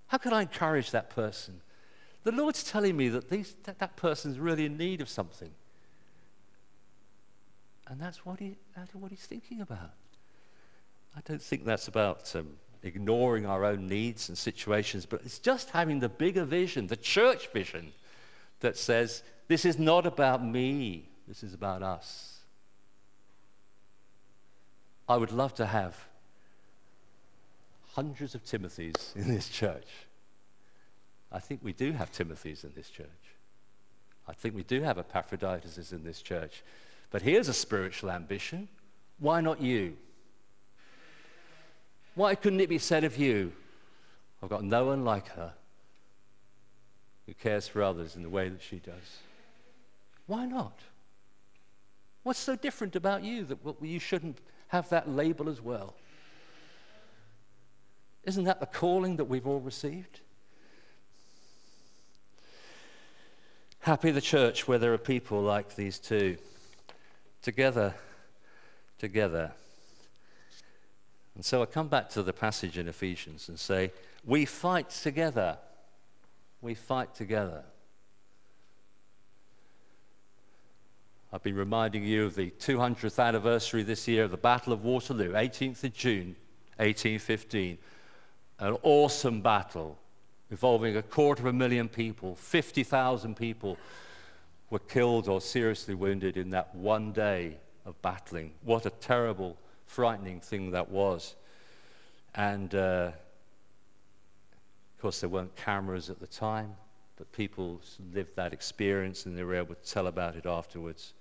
How 0.09 0.18
can 0.18 0.35
I 0.35 0.42
encourage 0.42 0.90
that 0.90 1.09
person? 1.09 1.62
The 2.24 2.33
Lord's 2.33 2.62
telling 2.62 2.94
me 2.94 3.09
that, 3.09 3.31
these, 3.31 3.55
that, 3.62 3.79
that 3.79 3.96
person's 3.96 4.38
really 4.38 4.66
in 4.66 4.76
need 4.76 5.00
of 5.00 5.09
something. 5.09 5.53
And 7.88 7.98
that's 7.98 8.26
what, 8.26 8.38
he, 8.38 8.59
that's 8.76 8.94
what 8.94 9.12
he's 9.12 9.24
thinking 9.24 9.62
about. 9.62 9.94
I 11.16 11.20
don't 11.24 11.40
think 11.40 11.64
that's 11.64 11.88
about 11.88 12.37
um, 12.37 12.59
ignoring 12.83 13.47
our 13.47 13.64
own 13.64 13.88
needs 13.88 14.29
and 14.29 14.38
situations, 14.38 15.07
but 15.07 15.21
it's 15.25 15.38
just 15.38 15.71
having 15.71 16.01
the 16.01 16.09
bigger 16.09 16.45
vision, 16.45 16.87
the 16.87 16.97
church 16.97 17.49
vision, 17.49 17.93
that 18.61 18.77
says, 18.77 19.23
this 19.49 19.64
is 19.64 19.79
not 19.79 20.07
about 20.07 20.45
me, 20.45 21.09
this 21.27 21.43
is 21.43 21.55
about 21.55 21.83
us. 21.83 22.38
I 25.09 25.16
would 25.16 25.33
love 25.33 25.55
to 25.55 25.66
have 25.66 25.97
hundreds 27.95 28.35
of 28.35 28.45
Timothys 28.45 29.16
in 29.16 29.29
this 29.29 29.49
church. 29.49 29.88
I 31.33 31.38
think 31.38 31.61
we 31.62 31.73
do 31.73 31.93
have 31.93 32.12
Timothys 32.12 32.64
in 32.64 32.73
this 32.75 32.88
church. 32.90 33.07
I 34.29 34.33
think 34.33 34.55
we 34.55 34.62
do 34.62 34.83
have 34.83 34.99
Epaphroditus 34.99 35.93
in 35.93 36.05
this 36.05 36.23
church. 36.23 36.62
But 37.11 37.23
here's 37.23 37.49
a 37.49 37.55
spiritual 37.55 38.11
ambition. 38.11 38.69
Why 39.19 39.40
not 39.40 39.61
you? 39.61 39.97
Why 42.20 42.35
couldn't 42.35 42.61
it 42.61 42.68
be 42.68 42.76
said 42.76 43.04
of 43.04 43.16
you, 43.16 43.50
I've 44.42 44.50
got 44.50 44.62
no 44.62 44.85
one 44.85 45.06
like 45.06 45.28
her 45.28 45.54
who 47.24 47.33
cares 47.33 47.66
for 47.66 47.83
others 47.83 48.14
in 48.14 48.22
the 48.22 48.28
way 48.28 48.50
that 48.50 48.61
she 48.61 48.76
does? 48.76 49.20
Why 50.26 50.44
not? 50.44 50.80
What's 52.22 52.38
so 52.38 52.56
different 52.56 52.94
about 52.94 53.24
you 53.24 53.44
that 53.44 53.59
you 53.80 53.98
shouldn't 53.98 54.37
have 54.68 54.87
that 54.90 55.09
label 55.09 55.48
as 55.48 55.62
well? 55.62 55.94
Isn't 58.24 58.44
that 58.44 58.61
the 58.61 58.66
calling 58.66 59.16
that 59.16 59.24
we've 59.24 59.46
all 59.46 59.61
received? 59.61 60.20
Happy 63.78 64.11
the 64.11 64.20
church 64.20 64.68
where 64.68 64.78
there 64.78 64.92
are 64.92 64.98
people 64.98 65.40
like 65.40 65.74
these 65.74 65.98
two, 65.98 66.37
together, 67.40 67.94
together. 68.98 69.52
And 71.40 71.44
so 71.46 71.62
I 71.62 71.64
come 71.64 71.88
back 71.88 72.11
to 72.11 72.22
the 72.22 72.35
passage 72.35 72.76
in 72.76 72.87
Ephesians 72.87 73.48
and 73.48 73.59
say, 73.59 73.92
We 74.26 74.44
fight 74.44 74.90
together. 74.90 75.57
We 76.61 76.74
fight 76.74 77.14
together. 77.14 77.64
I've 81.33 81.42
been 81.42 81.57
reminding 81.57 82.05
you 82.05 82.26
of 82.26 82.35
the 82.35 82.50
200th 82.50 83.18
anniversary 83.18 83.83
this 83.83 84.07
year 84.07 84.24
of 84.24 84.33
the 84.33 84.37
Battle 84.37 84.74
of 84.74 84.85
Waterloo, 84.85 85.33
18th 85.33 85.83
of 85.83 85.94
June, 85.94 86.37
1815. 86.76 87.79
an 88.59 88.76
awesome 88.83 89.40
battle 89.40 89.96
involving 90.50 90.98
a 90.98 91.03
quarter 91.03 91.40
of 91.44 91.46
a 91.46 91.53
million 91.55 91.88
people, 91.88 92.35
50,000 92.35 93.35
people 93.35 93.79
were 94.68 94.79
killed 94.79 95.26
or 95.26 95.40
seriously 95.40 95.94
wounded 95.94 96.37
in 96.37 96.50
that 96.50 96.74
one 96.74 97.12
day 97.12 97.57
of 97.87 98.03
battling. 98.03 98.53
What 98.62 98.85
a 98.85 98.90
terrible, 98.90 99.57
frightening 99.90 100.38
thing 100.38 100.70
that 100.70 100.88
was. 100.88 101.35
And 102.37 102.72
uh, 102.76 103.11
of 104.94 105.03
course, 105.03 105.20
there 105.20 105.29
weren't 105.29 105.55
cameras 105.57 106.09
at 106.11 106.20
the 106.20 106.29
time, 106.29 106.76
but 107.16 107.31
people 107.33 107.81
lived 108.12 108.37
that 108.37 108.53
experience 108.53 109.26
and 109.26 109.37
they 109.37 109.42
were 109.42 109.57
able 109.57 109.74
to 109.74 109.85
tell 109.85 110.07
about 110.07 110.37
it 110.37 110.46
afterwards. 110.46 111.14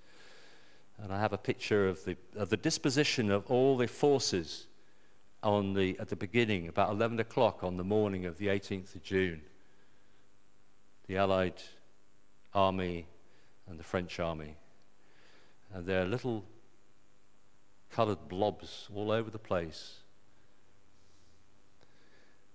And 0.99 1.12
I 1.12 1.19
have 1.19 1.34
a 1.34 1.38
picture 1.38 1.89
of 1.89 2.05
the, 2.05 2.15
of 2.36 2.49
the 2.49 2.58
disposition 2.58 3.32
of 3.32 3.47
all 3.47 3.75
the 3.75 3.88
forces 3.88 4.67
on 5.41 5.73
the, 5.73 5.97
at 5.97 6.10
the 6.10 6.15
beginning, 6.15 6.67
about 6.67 6.91
11 6.91 7.19
o'clock 7.19 7.63
on 7.63 7.75
the 7.75 7.84
morning 7.84 8.25
of 8.25 8.38
the 8.38 8.47
18th 8.47 8.93
of 8.93 9.01
June. 9.01 9.41
The 11.08 11.17
Allied 11.17 11.60
army 12.53 13.08
and 13.67 13.79
the 13.79 13.84
French 13.84 14.19
army. 14.19 14.58
And 15.73 15.88
their 15.88 16.05
little 16.05 16.45
coloured 17.91 18.28
blobs 18.28 18.88
all 18.93 19.12
over 19.12 19.30
the 19.30 19.39
place. 19.39 19.97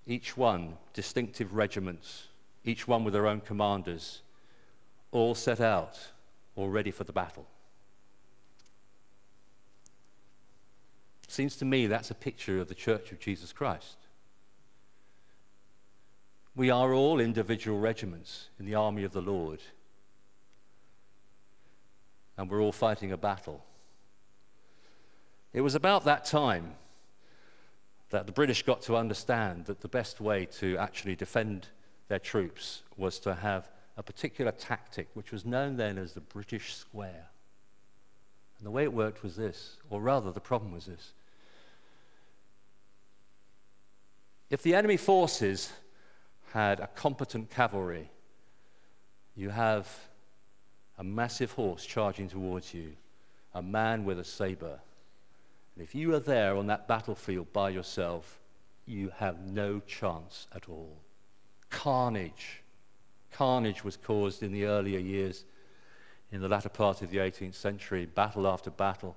Each 0.07 0.37
one 0.37 0.77
distinctive 0.93 1.55
regiments, 1.55 2.29
each 2.65 2.87
one 2.87 3.05
with 3.05 3.15
their 3.15 3.27
own 3.27 3.41
commanders, 3.41 4.21
all 5.13 5.35
set 5.35 5.61
out, 5.61 5.99
all 6.57 6.69
ready 6.69 6.91
for 6.91 7.05
the 7.05 7.13
battle. 7.13 7.47
Seems 11.27 11.57
to 11.57 11.65
me 11.65 11.87
that's 11.87 12.11
a 12.11 12.15
picture 12.15 12.61
of 12.61 12.69
the 12.69 12.75
Church 12.75 13.11
of 13.11 13.19
Jesus 13.19 13.53
Christ. 13.53 13.97
We 16.55 16.71
are 16.71 16.93
all 16.93 17.19
individual 17.19 17.81
regiments 17.81 18.51
in 18.61 18.67
the 18.67 18.77
army 18.77 19.03
of 19.03 19.13
the 19.13 19.23
Lord, 19.23 19.61
and 22.37 22.49
we're 22.49 22.63
all 22.63 22.73
fighting 22.73 23.11
a 23.11 23.17
battle. 23.17 23.65
It 25.55 25.61
was 25.61 25.77
about 25.77 26.05
that 26.05 26.25
time 26.25 26.75
that 28.11 28.27
the 28.27 28.33
British 28.33 28.65
got 28.65 28.83
to 28.83 28.97
understand 28.97 29.67
that 29.67 29.81
the 29.81 29.89
best 29.89 30.21
way 30.21 30.47
to 30.47 30.77
actually 30.79 31.15
defend 31.15 31.69
their 32.09 32.19
troops 32.19 32.83
was 32.97 33.21
to 33.21 33.37
have 33.37 33.71
a 33.97 34.03
particular 34.03 34.51
tactic, 34.51 35.09
which 35.15 35.31
was 35.31 35.47
known 35.47 35.77
then 35.77 35.97
as 35.97 36.13
the 36.13 36.21
British 36.21 36.75
Square. 36.75 37.29
And 38.59 38.67
the 38.67 38.71
way 38.73 38.83
it 38.83 38.93
worked 38.93 39.23
was 39.23 39.37
this, 39.37 39.77
or 39.91 40.01
rather, 40.01 40.33
the 40.33 40.41
problem 40.41 40.73
was 40.73 40.87
this. 40.87 41.13
If 44.51 44.63
the 44.63 44.75
enemy 44.75 44.97
forces 44.97 45.73
had 46.53 46.81
a 46.81 46.89
competent 46.89 47.51
cavalry, 47.51 48.11
you 49.37 49.51
have 49.51 49.89
a 50.99 51.05
massive 51.05 51.53
horse 51.53 51.87
charging 51.87 52.29
towards 52.29 52.75
you, 52.75 52.97
a 53.55 53.63
man 53.63 54.05
with 54.05 54.19
a 54.19 54.25
saber. 54.25 54.81
And 55.75 55.85
if 55.85 55.95
you 55.95 56.15
are 56.15 56.21
there 56.21 56.57
on 56.57 56.67
that 56.69 56.87
battlefield 56.87 57.53
by 57.53 57.71
yourself, 57.71 58.39
you 58.87 59.11
have 59.17 59.41
no 59.41 59.81
chance 59.81 60.47
at 60.55 60.69
all. 60.69 60.97
Carnage. 61.71 62.63
Carnage 63.33 63.83
was 63.83 63.97
caused 63.97 64.43
in 64.43 64.53
the 64.53 64.65
earlier 64.65 64.99
years, 64.99 65.45
in 66.31 66.41
the 66.41 66.49
latter 66.49 66.69
part 66.69 67.03
of 67.03 67.11
the 67.11 67.19
18th 67.19 67.55
century, 67.55 68.07
battle 68.07 68.47
after 68.47 68.71
battle, 68.71 69.17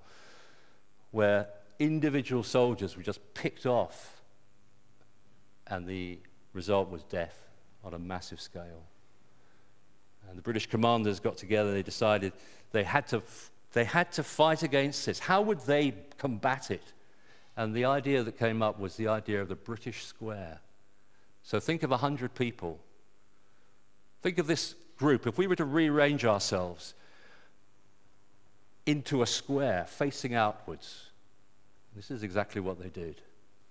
where 1.12 1.48
individual 1.80 2.43
soldiers 2.43 2.98
were 2.98 3.04
just 3.04 3.20
picked 3.34 3.65
off 3.65 4.22
and 5.67 5.86
the 5.86 6.20
result 6.54 6.89
was 6.89 7.04
death 7.04 7.38
on 7.84 7.93
a 7.93 8.00
massive 8.00 8.41
scale. 8.41 8.84
And 10.28 10.38
the 10.38 10.41
British 10.41 10.67
commanders 10.67 11.20
got 11.20 11.38
together, 11.38 11.72
they 11.72 11.84
decided 11.84 12.34
they 12.72 12.84
had 12.84 13.08
to, 13.08 13.22
they 13.73 13.84
had 13.84 14.12
to 14.13 14.23
fight 14.23 14.63
against 14.63 15.06
this. 15.06 15.19
How 15.19 15.41
would 15.41 15.60
they 15.62 15.93
combat 16.17 16.71
it? 16.71 16.93
And 17.56 17.73
the 17.73 17.86
idea 17.86 18.23
that 18.23 18.38
came 18.38 18.62
up 18.62 18.80
was 18.80 18.95
the 18.95 19.08
idea 19.08 19.41
of 19.41 19.49
the 19.49 19.56
British 19.56 20.06
square. 20.06 20.60
So 21.43 21.60
think 21.60 21.84
of 21.84 21.89
100 21.89 22.36
people. 22.36 22.80
Think 24.21 24.38
of 24.38 24.47
this 24.47 24.75
group. 24.97 25.27
If 25.27 25.38
we 25.38 25.47
were 25.47 25.56
to 25.56 25.65
rearrange 25.65 26.25
ourselves 26.25 26.93
into 28.86 29.21
a 29.21 29.27
square 29.27 29.86
facing 29.88 30.34
outwards, 30.34 31.08
this 31.95 32.12
is 32.12 32.23
exactly 32.23 32.62
what 32.62 32.82
they 32.82 32.89
did 32.89 33.21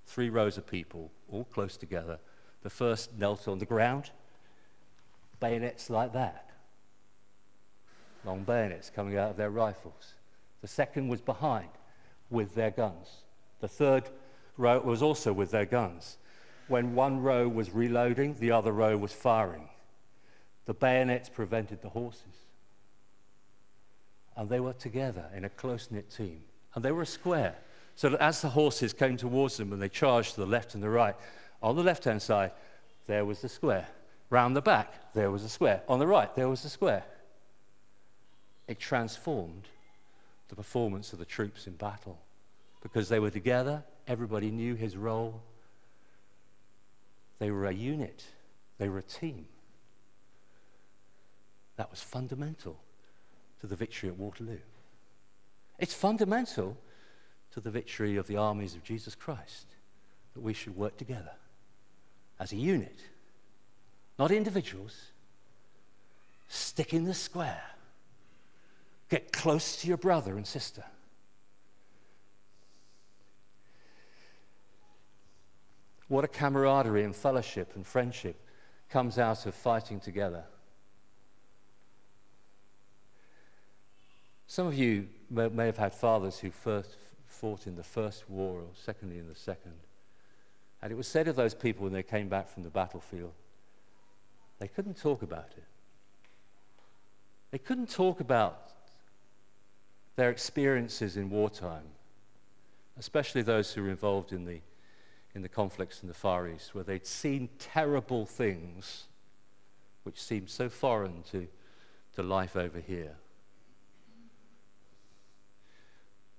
three 0.06 0.30
rows 0.30 0.56
of 0.56 0.66
people, 0.66 1.10
all 1.28 1.44
close 1.44 1.76
together. 1.76 2.18
The 2.62 2.70
first 2.70 3.16
knelt 3.18 3.48
on 3.48 3.58
the 3.58 3.66
ground, 3.66 4.10
bayonets 5.40 5.90
like 5.90 6.12
that, 6.12 6.45
long 8.26 8.42
bayonets 8.42 8.90
coming 8.90 9.16
out 9.16 9.30
of 9.30 9.36
their 9.36 9.50
rifles. 9.50 10.14
The 10.60 10.68
second 10.68 11.08
was 11.08 11.20
behind 11.20 11.68
with 12.28 12.54
their 12.54 12.70
guns. 12.70 13.08
The 13.60 13.68
third 13.68 14.04
row 14.56 14.80
was 14.80 15.02
also 15.02 15.32
with 15.32 15.50
their 15.50 15.64
guns. 15.64 16.18
When 16.68 16.94
one 16.94 17.22
row 17.22 17.46
was 17.48 17.70
reloading, 17.70 18.36
the 18.38 18.50
other 18.50 18.72
row 18.72 18.96
was 18.96 19.12
firing. 19.12 19.68
The 20.64 20.74
bayonets 20.74 21.28
prevented 21.28 21.80
the 21.80 21.88
horses. 21.88 22.22
And 24.36 24.50
they 24.50 24.60
were 24.60 24.72
together 24.72 25.26
in 25.34 25.44
a 25.44 25.48
close 25.48 25.88
knit 25.90 26.10
team. 26.10 26.42
And 26.74 26.84
they 26.84 26.92
were 26.92 27.02
a 27.02 27.06
square. 27.06 27.54
So 27.94 28.10
that 28.10 28.20
as 28.20 28.42
the 28.42 28.50
horses 28.50 28.92
came 28.92 29.16
towards 29.16 29.56
them 29.56 29.72
and 29.72 29.80
they 29.80 29.88
charged 29.88 30.34
to 30.34 30.40
the 30.40 30.46
left 30.46 30.74
and 30.74 30.82
the 30.82 30.90
right, 30.90 31.14
on 31.62 31.76
the 31.76 31.82
left 31.82 32.04
hand 32.04 32.20
side, 32.20 32.50
there 33.06 33.24
was 33.24 33.40
the 33.40 33.48
square. 33.48 33.86
Round 34.28 34.56
the 34.56 34.60
back, 34.60 35.14
there 35.14 35.30
was 35.30 35.44
a 35.44 35.48
square. 35.48 35.82
On 35.88 35.98
the 35.98 36.06
right, 36.06 36.34
there 36.34 36.48
was 36.48 36.64
a 36.64 36.68
square. 36.68 37.04
It 38.68 38.78
transformed 38.78 39.68
the 40.48 40.56
performance 40.56 41.12
of 41.12 41.18
the 41.18 41.24
troops 41.24 41.66
in 41.66 41.74
battle 41.74 42.18
because 42.82 43.08
they 43.08 43.18
were 43.18 43.30
together, 43.30 43.82
everybody 44.06 44.50
knew 44.50 44.74
his 44.74 44.96
role. 44.96 45.42
They 47.38 47.50
were 47.50 47.66
a 47.66 47.72
unit, 47.72 48.24
they 48.78 48.88
were 48.88 48.98
a 48.98 49.02
team. 49.02 49.46
That 51.76 51.90
was 51.90 52.00
fundamental 52.00 52.78
to 53.60 53.66
the 53.66 53.76
victory 53.76 54.08
at 54.08 54.16
Waterloo. 54.16 54.58
It's 55.78 55.94
fundamental 55.94 56.76
to 57.52 57.60
the 57.60 57.70
victory 57.70 58.16
of 58.16 58.26
the 58.26 58.36
armies 58.36 58.74
of 58.74 58.82
Jesus 58.82 59.14
Christ 59.14 59.66
that 60.34 60.40
we 60.40 60.54
should 60.54 60.76
work 60.76 60.96
together 60.96 61.32
as 62.38 62.52
a 62.52 62.56
unit, 62.56 62.98
not 64.18 64.30
individuals. 64.30 64.96
Stick 66.48 66.94
in 66.94 67.04
the 67.04 67.14
square. 67.14 67.62
Get 69.08 69.32
close 69.32 69.76
to 69.82 69.88
your 69.88 69.96
brother 69.96 70.36
and 70.36 70.46
sister. 70.46 70.84
What 76.08 76.24
a 76.24 76.28
camaraderie 76.28 77.04
and 77.04 77.14
fellowship 77.14 77.72
and 77.74 77.86
friendship 77.86 78.36
comes 78.90 79.18
out 79.18 79.46
of 79.46 79.54
fighting 79.54 80.00
together. 80.00 80.44
Some 84.46 84.66
of 84.66 84.74
you 84.74 85.08
may, 85.28 85.66
have 85.66 85.76
had 85.76 85.92
fathers 85.92 86.38
who 86.38 86.50
first 86.50 86.96
fought 87.26 87.66
in 87.66 87.74
the 87.74 87.82
First 87.82 88.30
War 88.30 88.60
or 88.60 88.68
secondly 88.74 89.18
in 89.18 89.28
the 89.28 89.34
Second. 89.34 89.74
And 90.80 90.92
it 90.92 90.94
was 90.94 91.08
said 91.08 91.26
of 91.26 91.34
those 91.34 91.54
people 91.54 91.84
when 91.84 91.92
they 91.92 92.04
came 92.04 92.28
back 92.28 92.48
from 92.48 92.62
the 92.62 92.70
battlefield, 92.70 93.32
they 94.58 94.68
couldn't 94.68 95.00
talk 95.00 95.22
about 95.22 95.50
it. 95.56 95.64
They 97.50 97.58
couldn't 97.58 97.90
talk 97.90 98.20
about 98.20 98.65
their 100.16 100.30
experiences 100.30 101.16
in 101.16 101.30
wartime, 101.30 101.84
especially 102.98 103.42
those 103.42 103.72
who 103.72 103.82
were 103.82 103.90
involved 103.90 104.32
in 104.32 104.44
the, 104.44 104.60
in 105.34 105.42
the 105.42 105.48
conflicts 105.48 106.02
in 106.02 106.08
the 106.08 106.14
Far 106.14 106.48
East, 106.48 106.74
where 106.74 106.84
they'd 106.84 107.06
seen 107.06 107.48
terrible 107.58 108.26
things 108.26 109.04
which 110.02 110.20
seemed 110.20 110.48
so 110.48 110.68
foreign 110.68 111.22
to, 111.30 111.46
to 112.14 112.22
life 112.22 112.56
over 112.56 112.80
here. 112.80 113.16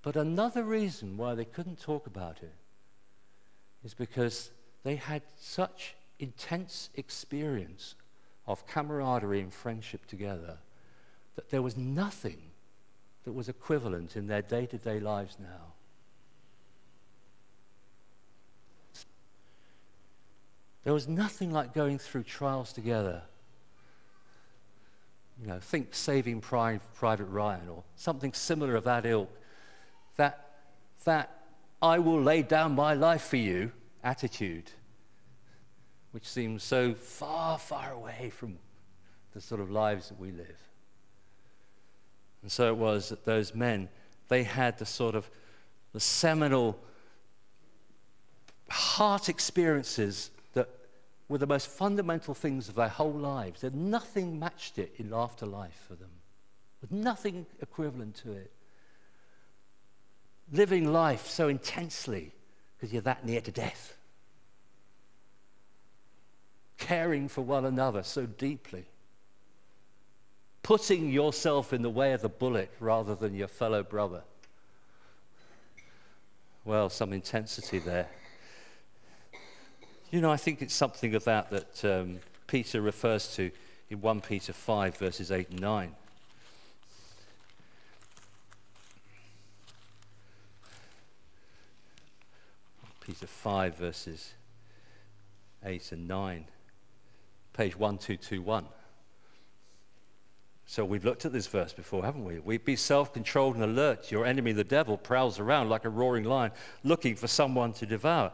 But 0.01 0.15
another 0.15 0.63
reason 0.63 1.17
why 1.17 1.35
they 1.35 1.45
couldn't 1.45 1.79
talk 1.79 2.07
about 2.07 2.37
it 2.41 2.55
is 3.83 3.93
because 3.93 4.51
they 4.83 4.95
had 4.95 5.21
such 5.35 5.95
intense 6.17 6.89
experience 6.95 7.95
of 8.47 8.65
camaraderie 8.65 9.41
and 9.41 9.53
friendship 9.53 10.05
together 10.07 10.57
that 11.35 11.49
there 11.49 11.61
was 11.61 11.77
nothing 11.77 12.46
that 13.27 13.33
was 13.33 13.49
equivalent 13.49 14.15
in 14.15 14.27
their 14.27 14.41
day 14.41 14.65
to 14.65 14.77
day 14.77 15.01
lives 15.01 15.35
now. 15.37 15.73
There 20.85 20.93
was 20.93 21.09
nothing 21.09 21.51
like 21.51 21.73
going 21.73 21.99
through 21.99 22.23
trials 22.23 22.71
together. 22.71 23.23
You 25.41 25.47
know, 25.47 25.59
think 25.59 25.93
Saving 25.93 26.39
Private 26.39 27.25
Ryan 27.25 27.67
or 27.67 27.83
something 27.97 28.31
similar 28.31 28.77
of 28.77 28.85
that 28.85 29.05
ilk 29.05 29.29
that, 30.15 30.59
that 31.03 31.43
I 31.81 31.99
will 31.99 32.21
lay 32.21 32.43
down 32.43 32.75
my 32.75 32.93
life 32.93 33.23
for 33.23 33.35
you 33.35 33.73
attitude. 34.05 34.71
which 36.11 36.25
seems 36.25 36.63
so 36.63 36.93
far, 36.93 37.59
far 37.59 37.91
away 37.91 38.31
from 38.33 38.57
the 39.33 39.41
sort 39.41 39.59
of 39.59 39.69
lives 39.69 40.07
that 40.07 40.17
we 40.17 40.31
live. 40.31 40.66
And 42.41 42.51
so 42.51 42.67
it 42.67 42.77
was 42.77 43.09
that 43.09 43.25
those 43.25 43.53
men, 43.55 43.89
they 44.27 44.43
had 44.43 44.77
the 44.77 44.85
sort 44.85 45.15
of 45.15 45.29
the 45.93 45.99
seminal 45.99 46.79
heart 48.69 49.29
experiences 49.29 50.29
that 50.53 50.69
were 51.29 51.37
the 51.37 51.47
most 51.47 51.67
fundamental 51.67 52.33
things 52.33 52.69
of 52.69 52.75
their 52.75 52.89
whole 52.89 53.11
lives. 53.11 53.61
That 53.61 53.73
nothing 53.73 54.39
matched 54.39 54.77
it 54.77 54.93
in 54.97 55.13
afterlife 55.13 55.83
for 55.87 55.95
them, 55.95 56.11
with 56.81 56.91
nothing 56.91 57.45
equivalent 57.61 58.15
to 58.23 58.31
it. 58.33 58.51
Living 60.51 60.91
life 60.93 61.27
so 61.27 61.47
intensely 61.47 62.31
because 62.77 62.93
you're 62.93 63.01
that 63.01 63.25
near 63.25 63.41
to 63.41 63.51
death. 63.51 63.97
Caring 66.77 67.27
for 67.27 67.41
one 67.41 67.65
another 67.65 68.03
so 68.03 68.25
deeply. 68.25 68.85
Putting 70.67 71.09
yourself 71.09 71.71
in 71.71 71.81
the 71.81 71.89
way 71.89 72.11
of 72.11 72.21
the 72.21 72.27
bullet 72.27 72.69
rather 72.81 73.15
than 73.15 73.33
your 73.33 73.47
fellow 73.47 73.83
brother. 73.83 74.23
Well, 76.65 76.89
some 76.89 77.13
intensity 77.13 77.79
there. 77.79 78.09
You 80.11 80.19
know, 80.19 80.29
I 80.29 80.35
think 80.35 80.61
it's 80.61 80.73
something 80.73 81.15
of 81.15 81.23
that 81.23 81.49
that 81.51 81.85
um, 81.85 82.19
Peter 82.47 82.81
refers 82.81 83.33
to 83.37 83.49
in 83.89 84.01
1 84.01 84.19
Peter 84.19 84.51
5, 84.51 84.97
verses 84.97 85.31
8 85.31 85.51
and 85.51 85.61
9. 85.61 85.95
Peter 92.99 93.25
5, 93.25 93.77
verses 93.77 94.33
8 95.63 95.93
and 95.93 96.09
9. 96.09 96.45
Page 97.53 97.77
1221. 97.77 98.65
So 100.69 100.83
we've 100.83 101.05
looked 101.05 101.23
at 101.23 101.31
this 101.31 101.47
verse 101.47 101.71
before, 101.71 102.03
haven't 102.03 102.25
we? 102.25 102.39
We 102.39 102.57
be 102.57 102.75
self-controlled 102.75 103.55
and 103.55 103.63
alert. 103.63 104.11
Your 104.11 104.25
enemy, 104.25 104.51
the 104.51 104.65
devil, 104.65 104.97
prowls 104.97 105.39
around 105.39 105.69
like 105.69 105.85
a 105.85 105.89
roaring 105.89 106.25
lion, 106.25 106.51
looking 106.83 107.15
for 107.15 107.27
someone 107.27 107.71
to 107.73 107.85
devour. 107.85 108.33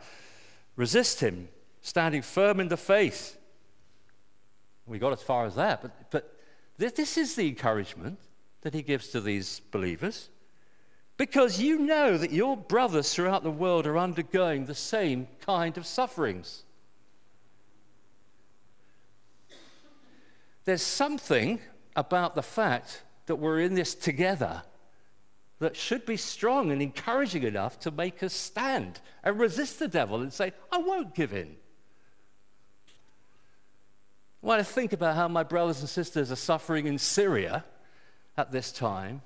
Resist 0.75 1.19
him, 1.19 1.47
standing 1.81 2.23
firm 2.23 2.59
in 2.59 2.69
the 2.69 2.75
faith. 2.75 3.37
We 4.87 4.97
got 4.97 5.13
as 5.13 5.21
far 5.21 5.45
as 5.45 5.53
that, 5.55 5.83
but, 5.83 6.11
but 6.11 6.39
this, 6.77 6.93
this 6.93 7.17
is 7.19 7.35
the 7.35 7.47
encouragement 7.47 8.17
that 8.61 8.73
he 8.73 8.81
gives 8.81 9.09
to 9.09 9.21
these 9.21 9.61
believers. 9.71 10.29
Because 11.17 11.61
you 11.61 11.77
know 11.77 12.17
that 12.17 12.31
your 12.31 12.57
brothers 12.57 13.13
throughout 13.13 13.43
the 13.43 13.51
world 13.51 13.85
are 13.85 13.99
undergoing 13.99 14.65
the 14.65 14.73
same 14.73 15.27
kind 15.45 15.77
of 15.77 15.85
sufferings. 15.85 16.63
There's 20.65 20.81
something 20.81 21.59
about 21.95 22.35
the 22.35 22.43
fact 22.43 23.03
that 23.25 23.35
we're 23.35 23.59
in 23.59 23.75
this 23.75 23.95
together 23.95 24.63
that 25.59 25.75
should 25.75 26.05
be 26.05 26.17
strong 26.17 26.71
and 26.71 26.81
encouraging 26.81 27.43
enough 27.43 27.79
to 27.79 27.91
make 27.91 28.21
us 28.21 28.33
stand 28.33 28.99
and 29.23 29.39
resist 29.39 29.79
the 29.79 29.87
devil 29.87 30.21
and 30.21 30.33
say, 30.33 30.51
I 30.71 30.77
won't 30.79 31.15
give 31.15 31.33
in. 31.33 31.55
When 34.41 34.59
I 34.59 34.63
think 34.63 34.91
about 34.91 35.15
how 35.15 35.29
my 35.29 35.43
brothers 35.43 35.79
and 35.79 35.87
sisters 35.87 36.31
are 36.31 36.35
suffering 36.35 36.85
in 36.85 36.97
Syria 36.97 37.63
at 38.35 38.51
this 38.51 38.73
time, 38.73 39.21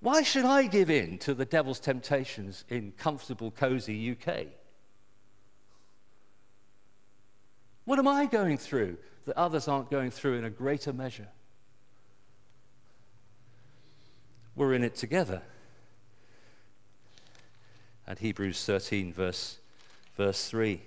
why 0.00 0.22
should 0.22 0.44
I 0.44 0.66
give 0.66 0.90
in 0.90 1.18
to 1.18 1.34
the 1.34 1.44
devil's 1.44 1.78
temptations 1.78 2.64
in 2.68 2.92
comfortable, 2.96 3.50
cozy 3.52 4.10
UK? 4.10 4.46
What 7.84 8.00
am 8.00 8.08
I 8.08 8.26
going 8.26 8.58
through 8.58 8.98
that 9.26 9.36
others 9.36 9.68
aren't 9.68 9.90
going 9.90 10.10
through 10.10 10.38
in 10.38 10.44
a 10.44 10.50
greater 10.50 10.92
measure? 10.92 11.28
We're 14.54 14.74
in 14.74 14.82
it 14.82 14.96
together. 14.96 15.42
And 18.06 18.18
Hebrews 18.18 18.64
13, 18.64 19.12
verse, 19.12 19.58
verse 20.16 20.48
3 20.48 20.80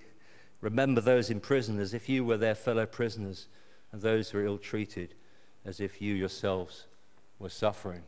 Remember 0.61 0.99
those 0.99 1.29
in 1.29 1.39
prison 1.39 1.79
as 1.79 1.93
if 1.93 2.09
you 2.09 2.25
were 2.25 2.37
their 2.37 2.55
fellow 2.55 2.85
prisoners, 2.85 3.47
and 3.91 4.01
those 4.01 4.29
who 4.29 4.39
are 4.39 4.45
ill 4.45 4.57
treated 4.57 5.13
as 5.65 5.79
if 5.79 6.01
you 6.01 6.13
yourselves 6.13 6.85
were 7.37 7.49
suffering. 7.49 8.03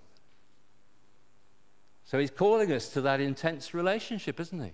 So 2.04 2.20
he's 2.20 2.32
calling 2.32 2.72
us 2.72 2.90
to 2.90 3.02
that 3.02 3.22
intense 3.22 3.74
relationship, 3.74 4.40
isn't 4.40 4.62
he? 4.62 4.72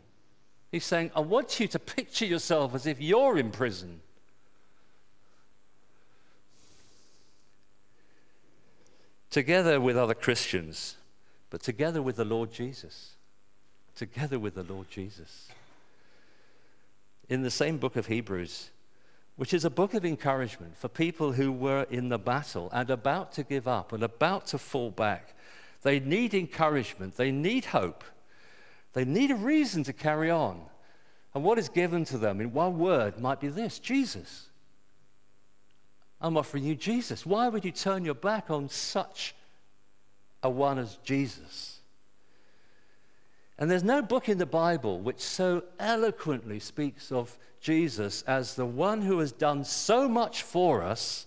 He's 0.71 0.85
saying, 0.85 1.11
I 1.15 1.19
want 1.19 1.59
you 1.59 1.67
to 1.67 1.79
picture 1.79 2.25
yourself 2.25 2.73
as 2.73 2.87
if 2.87 2.99
you're 2.99 3.37
in 3.37 3.51
prison. 3.51 4.01
Together 9.37 9.79
with 9.79 9.95
other 9.95 10.15
Christians, 10.15 10.95
but 11.51 11.61
together 11.61 12.01
with 12.01 12.15
the 12.15 12.25
Lord 12.25 12.51
Jesus. 12.51 13.11
Together 13.95 14.39
with 14.39 14.55
the 14.55 14.63
Lord 14.63 14.89
Jesus. 14.89 15.49
In 17.29 17.43
the 17.43 17.51
same 17.51 17.77
book 17.77 17.95
of 17.95 18.07
Hebrews, 18.07 18.71
which 19.35 19.53
is 19.53 19.63
a 19.63 19.69
book 19.69 19.93
of 19.93 20.03
encouragement 20.03 20.75
for 20.75 20.87
people 20.87 21.33
who 21.33 21.51
were 21.51 21.85
in 21.91 22.09
the 22.09 22.17
battle 22.17 22.71
and 22.73 22.89
about 22.89 23.31
to 23.33 23.43
give 23.43 23.67
up 23.67 23.93
and 23.93 24.01
about 24.01 24.47
to 24.47 24.57
fall 24.57 24.89
back 24.89 25.35
they 25.83 25.99
need 25.99 26.33
encouragement. 26.33 27.15
They 27.15 27.31
need 27.31 27.65
hope. 27.65 28.03
They 28.93 29.05
need 29.05 29.29
a 29.29 29.35
reason 29.35 29.83
to 29.83 29.93
carry 29.93 30.31
on. 30.31 30.63
And 31.35 31.43
what 31.43 31.59
is 31.59 31.69
given 31.69 32.05
to 32.05 32.17
them 32.17 32.41
in 32.41 32.53
one 32.53 32.79
word 32.79 33.19
might 33.19 33.39
be 33.39 33.49
this 33.49 33.77
Jesus. 33.77 34.47
I'm 36.19 36.37
offering 36.37 36.63
you 36.63 36.75
Jesus. 36.75 37.25
Why 37.25 37.47
would 37.47 37.63
you 37.63 37.71
turn 37.71 38.03
your 38.03 38.15
back 38.15 38.49
on 38.49 38.69
such 38.69 39.35
a 40.41 40.49
one 40.49 40.79
as 40.79 40.97
Jesus? 41.03 41.79
And 43.59 43.69
there's 43.69 43.83
no 43.83 44.01
book 44.01 44.29
in 44.29 44.37
the 44.37 44.45
Bible 44.45 44.99
which 44.99 45.19
so 45.19 45.63
eloquently 45.79 46.59
speaks 46.59 47.11
of 47.11 47.37
Jesus 47.59 48.21
as 48.23 48.55
the 48.55 48.65
one 48.65 49.01
who 49.01 49.19
has 49.19 49.31
done 49.31 49.63
so 49.63 50.07
much 50.07 50.43
for 50.43 50.83
us 50.83 51.25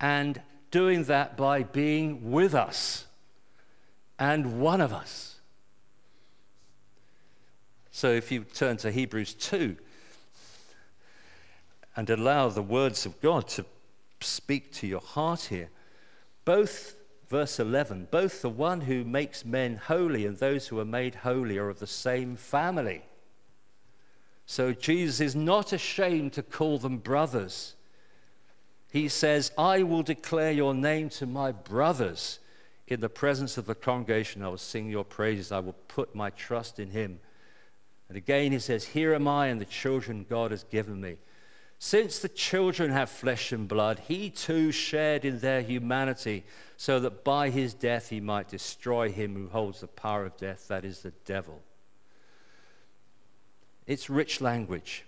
and 0.00 0.40
doing 0.70 1.04
that 1.04 1.36
by 1.36 1.62
being 1.62 2.30
with 2.30 2.54
us 2.54 3.06
and 4.18 4.60
one 4.60 4.80
of 4.80 4.92
us. 4.92 5.40
So 7.90 8.12
if 8.12 8.30
you 8.30 8.44
turn 8.44 8.76
to 8.78 8.90
Hebrews 8.90 9.34
2 9.34 9.76
and 11.96 12.08
allow 12.08 12.48
the 12.48 12.62
words 12.62 13.04
of 13.04 13.20
God 13.20 13.48
to 13.48 13.64
speak 14.20 14.72
to 14.74 14.86
your 14.86 15.00
heart 15.00 15.42
here, 15.44 15.70
both 16.44 16.96
verse 17.28 17.60
11, 17.60 18.08
both 18.10 18.42
the 18.42 18.50
one 18.50 18.82
who 18.82 19.04
makes 19.04 19.44
men 19.44 19.76
holy 19.76 20.26
and 20.26 20.36
those 20.36 20.68
who 20.68 20.78
are 20.78 20.84
made 20.84 21.14
holy 21.16 21.58
are 21.58 21.68
of 21.68 21.78
the 21.78 21.86
same 21.86 22.36
family. 22.36 23.02
So 24.46 24.72
Jesus 24.72 25.20
is 25.20 25.36
not 25.36 25.72
ashamed 25.72 26.32
to 26.32 26.42
call 26.42 26.78
them 26.78 26.98
brothers. 26.98 27.76
He 28.90 29.08
says, 29.08 29.52
I 29.56 29.84
will 29.84 30.02
declare 30.02 30.50
your 30.50 30.74
name 30.74 31.08
to 31.10 31.26
my 31.26 31.52
brothers 31.52 32.40
in 32.90 33.00
the 33.00 33.08
presence 33.08 33.56
of 33.56 33.66
the 33.66 33.74
congregation, 33.76 34.42
I 34.42 34.48
will 34.48 34.58
sing 34.58 34.90
your 34.90 35.04
praises. 35.04 35.52
I 35.52 35.60
will 35.60 35.76
put 35.86 36.14
my 36.14 36.30
trust 36.30 36.80
in 36.80 36.90
him. 36.90 37.20
And 38.08 38.16
again, 38.16 38.50
he 38.50 38.58
says, 38.58 38.84
Here 38.84 39.14
am 39.14 39.28
I 39.28 39.46
and 39.46 39.60
the 39.60 39.64
children 39.64 40.26
God 40.28 40.50
has 40.50 40.64
given 40.64 41.00
me. 41.00 41.16
Since 41.82 42.18
the 42.18 42.28
children 42.28 42.90
have 42.90 43.08
flesh 43.08 43.52
and 43.52 43.66
blood, 43.66 44.02
he 44.06 44.28
too 44.28 44.70
shared 44.70 45.24
in 45.24 45.38
their 45.38 45.62
humanity, 45.62 46.44
so 46.76 47.00
that 47.00 47.24
by 47.24 47.48
his 47.48 47.72
death 47.72 48.10
he 48.10 48.20
might 48.20 48.48
destroy 48.48 49.10
him 49.10 49.34
who 49.34 49.48
holds 49.48 49.80
the 49.80 49.86
power 49.86 50.26
of 50.26 50.36
death, 50.36 50.68
that 50.68 50.84
is 50.84 51.00
the 51.00 51.14
devil. 51.24 51.62
It's 53.86 54.10
rich 54.10 54.42
language. 54.42 55.06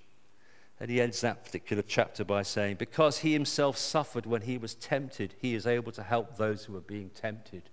And 0.81 0.91
he 0.91 0.99
ends 0.99 1.21
that 1.21 1.45
particular 1.45 1.83
chapter 1.87 2.25
by 2.25 2.43
saying, 2.43 2.77
Because 2.77 3.19
he 3.19 3.35
himself 3.35 3.77
suffered 3.77 4.25
when 4.25 4.41
he 4.41 4.57
was 4.57 4.75
tempted, 4.75 5.35
he 5.43 5.55
is 5.55 5.67
able 5.67 5.93
to 5.93 6.03
help 6.03 6.39
those 6.39 6.65
who 6.65 6.75
are 6.75 6.81
being 6.81 7.11
tempted. 7.11 7.65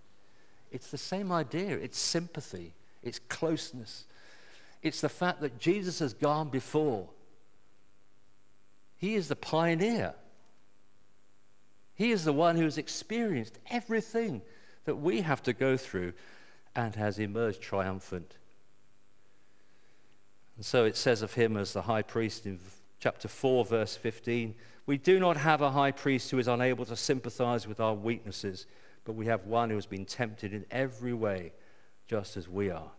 It's 0.74 0.92
the 0.92 0.98
same 0.98 1.32
idea. 1.32 1.78
It's 1.78 1.98
sympathy, 1.98 2.74
it's 3.02 3.20
closeness. 3.30 4.04
It's 4.84 5.00
the 5.00 5.08
fact 5.08 5.40
that 5.40 5.58
Jesus 5.58 6.00
has 6.00 6.14
gone 6.14 6.50
before. 6.50 7.08
He 9.00 9.16
is 9.16 9.28
the 9.28 9.36
pioneer. 9.36 10.14
He 11.96 12.12
is 12.12 12.24
the 12.24 12.34
one 12.34 12.56
who 12.56 12.64
has 12.66 12.78
experienced 12.78 13.58
everything 13.72 14.44
that 14.86 14.98
we 14.98 15.22
have 15.22 15.42
to 15.44 15.54
go 15.54 15.76
through 15.76 16.14
and 16.76 16.94
has 16.96 17.18
emerged 17.18 17.62
triumphant. 17.62 18.36
And 20.56 20.64
so 20.64 20.86
it 20.86 20.96
says 20.96 21.24
of 21.24 21.34
him 21.34 21.58
as 21.58 21.74
the 21.74 21.82
high 21.82 22.04
priest 22.04 22.46
in 22.46 22.60
chapter 23.00 23.28
4, 23.28 23.66
verse 23.66 23.96
15 23.96 24.54
We 24.86 25.00
do 25.00 25.20
not 25.20 25.38
have 25.38 25.62
a 25.62 25.72
high 25.72 25.92
priest 25.92 26.30
who 26.30 26.38
is 26.38 26.48
unable 26.48 26.86
to 26.86 26.96
sympathize 26.96 27.68
with 27.68 27.80
our 27.80 27.96
weaknesses 27.96 28.68
but 29.10 29.16
we 29.16 29.26
have 29.26 29.48
one 29.48 29.72
who 29.72 29.76
has 29.76 29.88
been 29.88 30.06
tempted 30.06 30.54
in 30.54 30.66
every 30.70 31.14
way, 31.14 31.52
just 32.08 32.38
as 32.38 32.48
we 32.48 32.70
are, 32.70 32.92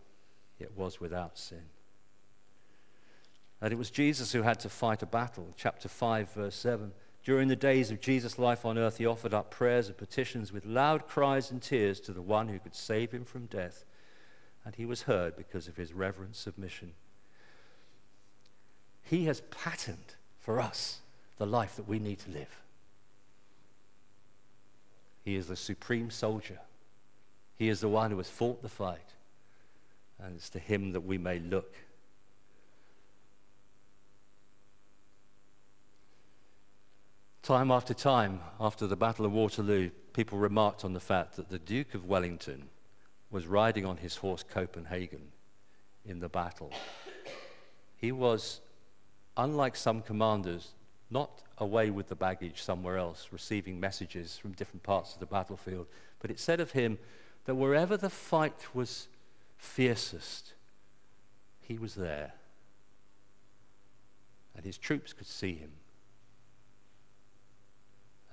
yet 0.59 0.75
was 0.75 0.99
without 0.99 1.37
sin. 1.37 1.63
And 3.61 3.71
it 3.71 3.77
was 3.77 3.91
Jesus 3.91 4.31
who 4.31 4.41
had 4.41 4.59
to 4.61 4.69
fight 4.69 5.03
a 5.03 5.05
battle. 5.05 5.53
Chapter 5.55 5.87
5, 5.87 6.33
verse 6.33 6.55
7. 6.55 6.91
During 7.23 7.47
the 7.47 7.55
days 7.55 7.91
of 7.91 8.01
Jesus' 8.01 8.39
life 8.39 8.65
on 8.65 8.79
earth, 8.79 8.97
he 8.97 9.05
offered 9.05 9.33
up 9.33 9.51
prayers 9.51 9.87
and 9.87 9.97
petitions 9.97 10.51
with 10.51 10.65
loud 10.65 11.07
cries 11.07 11.51
and 11.51 11.61
tears 11.61 11.99
to 12.01 12.13
the 12.13 12.21
one 12.21 12.47
who 12.47 12.57
could 12.57 12.73
save 12.73 13.11
him 13.11 13.23
from 13.23 13.45
death. 13.45 13.85
And 14.65 14.73
he 14.75 14.85
was 14.85 15.03
heard 15.03 15.35
because 15.35 15.67
of 15.67 15.77
his 15.77 15.93
reverent 15.93 16.35
submission. 16.35 16.93
He 19.03 19.25
has 19.25 19.41
patterned 19.51 20.15
for 20.39 20.59
us 20.59 20.99
the 21.37 21.45
life 21.45 21.75
that 21.75 21.87
we 21.87 21.99
need 21.99 22.19
to 22.19 22.31
live. 22.31 22.61
He 25.23 25.35
is 25.35 25.47
the 25.47 25.55
supreme 25.55 26.09
soldier. 26.09 26.59
He 27.55 27.69
is 27.69 27.81
the 27.81 27.89
one 27.89 28.09
who 28.09 28.17
has 28.17 28.29
fought 28.29 28.63
the 28.63 28.69
fight. 28.69 29.13
And 30.19 30.35
it's 30.35 30.49
to 30.49 30.59
him 30.59 30.93
that 30.93 31.01
we 31.01 31.19
may 31.19 31.37
look. 31.37 31.75
Time 37.43 37.71
after 37.71 37.95
time, 37.95 38.39
after 38.59 38.85
the 38.85 38.95
Battle 38.95 39.25
of 39.25 39.31
Waterloo, 39.31 39.89
people 40.13 40.37
remarked 40.37 40.85
on 40.85 40.93
the 40.93 40.99
fact 40.99 41.35
that 41.37 41.49
the 41.49 41.57
Duke 41.57 41.95
of 41.95 42.05
Wellington 42.05 42.69
was 43.31 43.47
riding 43.47 43.83
on 43.83 43.97
his 43.97 44.17
horse 44.17 44.43
Copenhagen 44.43 45.31
in 46.05 46.19
the 46.19 46.29
battle. 46.29 46.71
He 47.97 48.11
was, 48.11 48.61
unlike 49.35 49.75
some 49.75 50.03
commanders, 50.03 50.73
not 51.09 51.41
away 51.57 51.89
with 51.89 52.09
the 52.09 52.15
baggage 52.15 52.61
somewhere 52.61 52.97
else, 52.97 53.29
receiving 53.31 53.79
messages 53.79 54.37
from 54.37 54.51
different 54.51 54.83
parts 54.83 55.15
of 55.15 55.19
the 55.19 55.25
battlefield, 55.25 55.87
but 56.19 56.29
it 56.29 56.39
said 56.39 56.59
of 56.59 56.71
him 56.71 56.99
that 57.45 57.55
wherever 57.55 57.97
the 57.97 58.09
fight 58.11 58.75
was 58.75 59.07
fiercest, 59.57 60.53
he 61.59 61.79
was 61.79 61.95
there. 61.95 62.33
And 64.55 64.63
his 64.63 64.77
troops 64.77 65.11
could 65.11 65.27
see 65.27 65.55
him. 65.55 65.71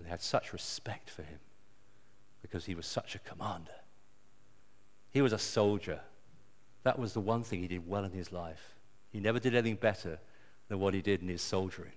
They 0.09 0.13
had 0.13 0.23
such 0.23 0.55
respect 0.55 1.11
for 1.11 1.21
him 1.21 1.39
because 2.41 2.65
he 2.65 2.75
was 2.75 2.87
such 2.87 3.15
a 3.15 3.19
commander. 3.19 3.75
He 5.11 5.21
was 5.21 5.35
a 5.35 5.39
soldier. 5.39 6.01
That 6.83 6.99
was 6.99 7.13
the 7.13 7.21
one 7.21 7.43
thing 7.43 7.61
he 7.61 7.69
did 7.69 7.87
well 7.87 8.05
in 8.05 8.13
his 8.13 8.33
life. 8.33 8.75
He 9.13 9.21
never 9.21 9.39
did 9.39 9.55
anything 9.55 9.77
better 9.77 10.19
than 10.69 10.81
what 10.81 10.95
he 10.95 11.03
did 11.03 11.21
in 11.21 11.29
his 11.29 11.43
soldiering. 11.43 11.93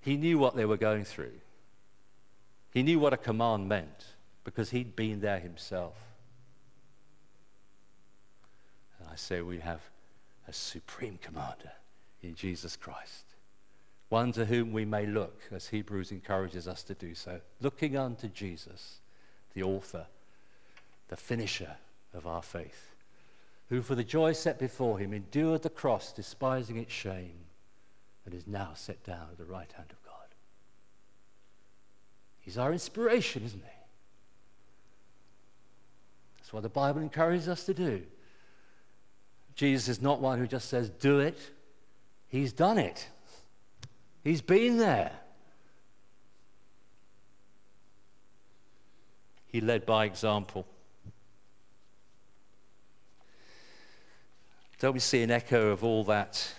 He 0.00 0.16
knew 0.16 0.36
what 0.36 0.56
they 0.56 0.64
were 0.64 0.76
going 0.76 1.04
through. 1.04 1.38
He 2.72 2.82
knew 2.82 2.98
what 2.98 3.12
a 3.12 3.16
command 3.16 3.68
meant 3.68 4.06
because 4.42 4.70
he'd 4.70 4.96
been 4.96 5.20
there 5.20 5.38
himself. 5.38 5.94
And 8.98 9.08
I 9.08 9.14
say 9.14 9.42
we 9.42 9.60
have 9.60 9.82
a 10.48 10.52
supreme 10.52 11.20
commander 11.22 11.70
in 12.20 12.34
Jesus 12.34 12.74
Christ 12.74 13.31
one 14.12 14.30
to 14.30 14.44
whom 14.44 14.72
we 14.72 14.84
may 14.84 15.06
look, 15.06 15.40
as 15.50 15.68
Hebrews 15.68 16.12
encourages 16.12 16.68
us 16.68 16.82
to 16.82 16.92
do 16.92 17.14
so, 17.14 17.40
looking 17.62 17.96
unto 17.96 18.28
Jesus, 18.28 18.98
the 19.54 19.62
author, 19.62 20.04
the 21.08 21.16
finisher 21.16 21.76
of 22.12 22.26
our 22.26 22.42
faith, 22.42 22.92
who 23.70 23.80
for 23.80 23.94
the 23.94 24.04
joy 24.04 24.34
set 24.34 24.58
before 24.58 24.98
him 24.98 25.14
endured 25.14 25.62
the 25.62 25.70
cross, 25.70 26.12
despising 26.12 26.76
its 26.76 26.92
shame, 26.92 27.38
and 28.26 28.34
is 28.34 28.46
now 28.46 28.72
set 28.74 29.02
down 29.02 29.28
at 29.32 29.38
the 29.38 29.46
right 29.46 29.72
hand 29.72 29.88
of 29.90 30.04
God. 30.04 30.28
He's 32.40 32.58
our 32.58 32.70
inspiration, 32.70 33.42
isn't 33.46 33.64
he? 33.64 33.78
That's 36.36 36.52
what 36.52 36.64
the 36.64 36.68
Bible 36.68 37.00
encourages 37.00 37.48
us 37.48 37.64
to 37.64 37.72
do. 37.72 38.02
Jesus 39.54 39.88
is 39.88 40.02
not 40.02 40.20
one 40.20 40.38
who 40.38 40.46
just 40.46 40.68
says, 40.68 40.90
do 40.90 41.20
it. 41.20 41.38
He's 42.28 42.52
done 42.52 42.76
it. 42.76 43.08
He's 44.22 44.40
been 44.40 44.78
there. 44.78 45.12
He 49.46 49.60
led 49.60 49.84
by 49.84 50.04
example. 50.06 50.66
Don't 54.78 54.94
we 54.94 55.00
see 55.00 55.22
an 55.22 55.30
echo 55.30 55.68
of 55.70 55.84
all 55.84 56.04
that 56.04 56.54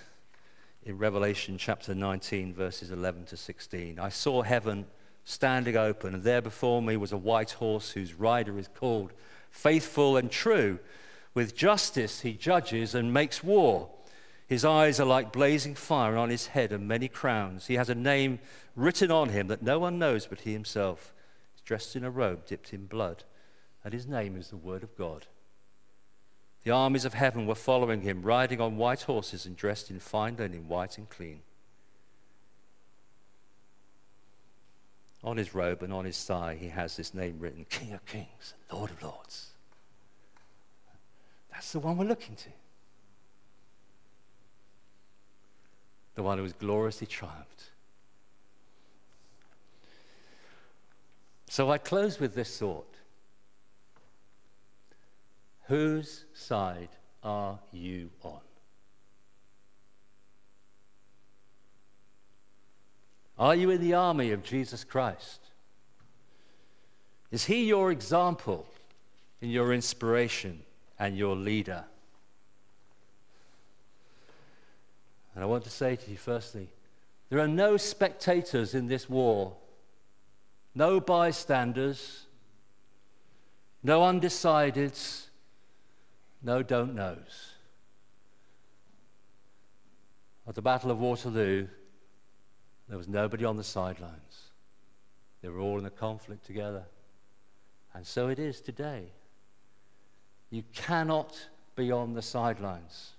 in 0.83 0.97
Revelation 0.97 1.57
chapter 1.57 1.95
19, 1.95 2.53
verses 2.53 2.91
11 2.91 3.25
to 3.25 3.37
16? 3.37 3.99
I 3.99 4.09
saw 4.09 4.43
heaven 4.43 4.85
standing 5.25 5.75
open, 5.75 6.13
and 6.13 6.23
there 6.23 6.41
before 6.41 6.81
me 6.81 6.97
was 6.97 7.11
a 7.11 7.17
white 7.17 7.51
horse 7.51 7.91
whose 7.91 8.13
rider 8.13 8.57
is 8.59 8.67
called 8.67 9.13
Faithful 9.49 10.17
and 10.17 10.29
True. 10.29 10.79
With 11.33 11.55
justice 11.55 12.21
he 12.21 12.33
judges 12.33 12.93
and 12.93 13.13
makes 13.13 13.43
war. 13.43 13.89
His 14.47 14.65
eyes 14.65 14.99
are 14.99 15.05
like 15.05 15.31
blazing 15.31 15.75
fire, 15.75 16.11
and 16.11 16.19
on 16.19 16.29
his 16.29 16.47
head 16.47 16.71
are 16.71 16.79
many 16.79 17.07
crowns. 17.07 17.67
He 17.67 17.75
has 17.75 17.89
a 17.89 17.95
name 17.95 18.39
written 18.75 19.11
on 19.11 19.29
him 19.29 19.47
that 19.47 19.61
no 19.61 19.79
one 19.79 19.97
knows 19.97 20.27
but 20.27 20.41
he 20.41 20.53
himself. 20.53 21.13
He's 21.53 21.61
dressed 21.61 21.95
in 21.95 22.03
a 22.03 22.11
robe 22.11 22.45
dipped 22.45 22.73
in 22.73 22.85
blood, 22.85 23.23
and 23.83 23.93
his 23.93 24.07
name 24.07 24.35
is 24.35 24.49
the 24.49 24.57
Word 24.57 24.83
of 24.83 24.95
God. 24.97 25.27
The 26.63 26.71
armies 26.71 27.05
of 27.05 27.13
heaven 27.13 27.45
were 27.45 27.55
following 27.55 28.01
him, 28.01 28.21
riding 28.21 28.61
on 28.61 28.77
white 28.77 29.03
horses 29.03 29.45
and 29.45 29.55
dressed 29.55 29.89
in 29.89 29.99
fine 29.99 30.37
linen, 30.37 30.67
white 30.67 30.97
and 30.97 31.09
clean. 31.09 31.41
On 35.23 35.37
his 35.37 35.55
robe 35.55 35.83
and 35.83 35.93
on 35.93 36.05
his 36.05 36.21
thigh, 36.23 36.57
he 36.59 36.67
has 36.67 36.97
this 36.97 37.13
name 37.13 37.37
written 37.39 37.65
King 37.69 37.93
of 37.93 38.05
Kings, 38.05 38.53
Lord 38.71 38.91
of 38.91 39.01
Lords. 39.01 39.47
That's 41.51 41.71
the 41.71 41.79
one 41.79 41.97
we're 41.97 42.05
looking 42.05 42.35
to. 42.35 42.49
The 46.15 46.23
one 46.23 46.37
who 46.37 46.43
has 46.43 46.53
gloriously 46.53 47.07
triumphed. 47.07 47.71
So 51.49 51.69
I 51.69 51.77
close 51.77 52.19
with 52.19 52.35
this 52.35 52.57
thought 52.57 52.87
Whose 55.67 56.25
side 56.33 56.89
are 57.23 57.57
you 57.71 58.09
on? 58.21 58.41
Are 63.39 63.55
you 63.55 63.69
in 63.69 63.81
the 63.81 63.93
army 63.93 64.31
of 64.31 64.43
Jesus 64.43 64.83
Christ? 64.83 65.39
Is 67.31 67.45
he 67.45 67.65
your 67.65 67.91
example 67.91 68.67
and 69.41 69.51
your 69.51 69.73
inspiration 69.73 70.61
and 70.99 71.17
your 71.17 71.35
leader? 71.35 71.85
And 75.35 75.43
I 75.43 75.47
want 75.47 75.63
to 75.63 75.69
say 75.69 75.95
to 75.95 76.11
you, 76.11 76.17
firstly, 76.17 76.69
there 77.29 77.39
are 77.39 77.47
no 77.47 77.77
spectators 77.77 78.75
in 78.75 78.87
this 78.87 79.09
war, 79.09 79.55
no 80.75 80.99
bystanders, 80.99 82.25
no 83.81 84.01
undecideds, 84.01 85.25
no 86.41 86.61
don't 86.61 86.95
knows. 86.95 87.53
At 90.47 90.55
the 90.55 90.61
Battle 90.61 90.91
of 90.91 90.99
Waterloo, 90.99 91.67
there 92.89 92.97
was 92.97 93.07
nobody 93.07 93.45
on 93.45 93.57
the 93.57 93.63
sidelines. 93.63 94.49
They 95.41 95.49
were 95.49 95.59
all 95.59 95.79
in 95.79 95.85
a 95.85 95.89
conflict 95.89 96.45
together. 96.45 96.83
And 97.93 98.05
so 98.05 98.27
it 98.27 98.39
is 98.39 98.61
today. 98.61 99.05
You 100.49 100.63
cannot 100.73 101.47
be 101.75 101.91
on 101.91 102.13
the 102.13 102.21
sidelines. 102.21 103.11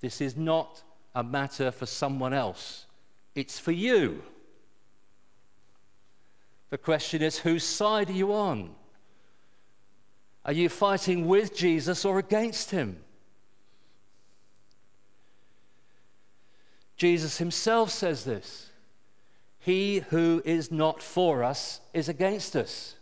This 0.00 0.20
is 0.20 0.36
not 0.36 0.82
a 1.14 1.22
matter 1.22 1.70
for 1.70 1.86
someone 1.86 2.32
else, 2.32 2.86
it's 3.34 3.58
for 3.58 3.72
you. 3.72 4.22
The 6.70 6.78
question 6.78 7.22
is 7.22 7.38
whose 7.38 7.64
side 7.64 8.10
are 8.10 8.14
you 8.14 8.32
on? 8.32 8.74
Are 10.44 10.52
you 10.52 10.68
fighting 10.68 11.26
with 11.26 11.56
Jesus 11.56 12.04
or 12.04 12.18
against 12.18 12.70
him? 12.70 12.98
Jesus 16.96 17.38
himself 17.38 17.90
says 17.90 18.24
this 18.24 18.70
He 19.58 20.00
who 20.10 20.42
is 20.44 20.70
not 20.70 21.02
for 21.02 21.42
us 21.42 21.80
is 21.94 22.08
against 22.08 22.54
us. 22.54 22.96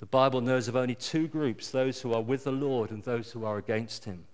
The 0.00 0.06
Bible 0.06 0.40
knows 0.40 0.66
of 0.66 0.76
only 0.76 0.94
two 0.94 1.28
groups 1.28 1.70
those 1.70 2.00
who 2.00 2.14
are 2.14 2.22
with 2.22 2.44
the 2.44 2.50
Lord 2.50 2.90
and 2.90 3.04
those 3.04 3.32
who 3.32 3.44
are 3.44 3.58
against 3.58 4.06
him. 4.06 4.24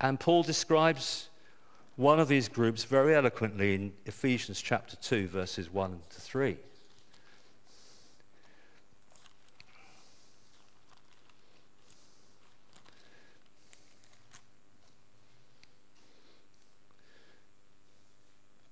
And 0.00 0.18
Paul 0.18 0.42
describes 0.42 1.28
one 1.96 2.18
of 2.18 2.26
these 2.26 2.48
groups 2.48 2.84
very 2.84 3.14
eloquently 3.14 3.74
in 3.74 3.92
Ephesians 4.06 4.62
chapter 4.62 4.96
2, 4.96 5.28
verses 5.28 5.70
1 5.70 6.00
to 6.08 6.20
3. 6.22 6.56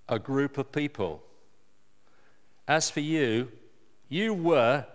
A 0.09 0.19
group 0.19 0.57
of 0.57 0.73
people. 0.73 1.23
As 2.67 2.89
for 2.89 3.01
you, 3.01 3.53
you 4.09 4.33
were 4.33 4.87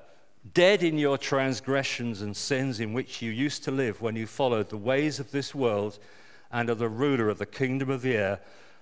dead 0.53 0.83
in 0.83 0.97
your 0.97 1.17
transgressions 1.17 2.21
and 2.21 2.35
sins 2.35 2.79
in 2.79 2.93
which 2.93 3.21
you 3.21 3.31
used 3.31 3.63
to 3.63 3.71
live 3.71 4.01
when 4.01 4.15
you 4.15 4.27
followed 4.27 4.69
the 4.69 4.77
ways 4.77 5.19
of 5.19 5.31
this 5.31 5.55
world 5.55 5.99
and 6.51 6.69
of 6.69 6.79
the 6.79 6.89
ruler 6.89 7.29
of 7.29 7.37
the 7.37 7.45
kingdom 7.45 7.89
of 7.89 8.01
the 8.01 8.15
air, 8.15 8.39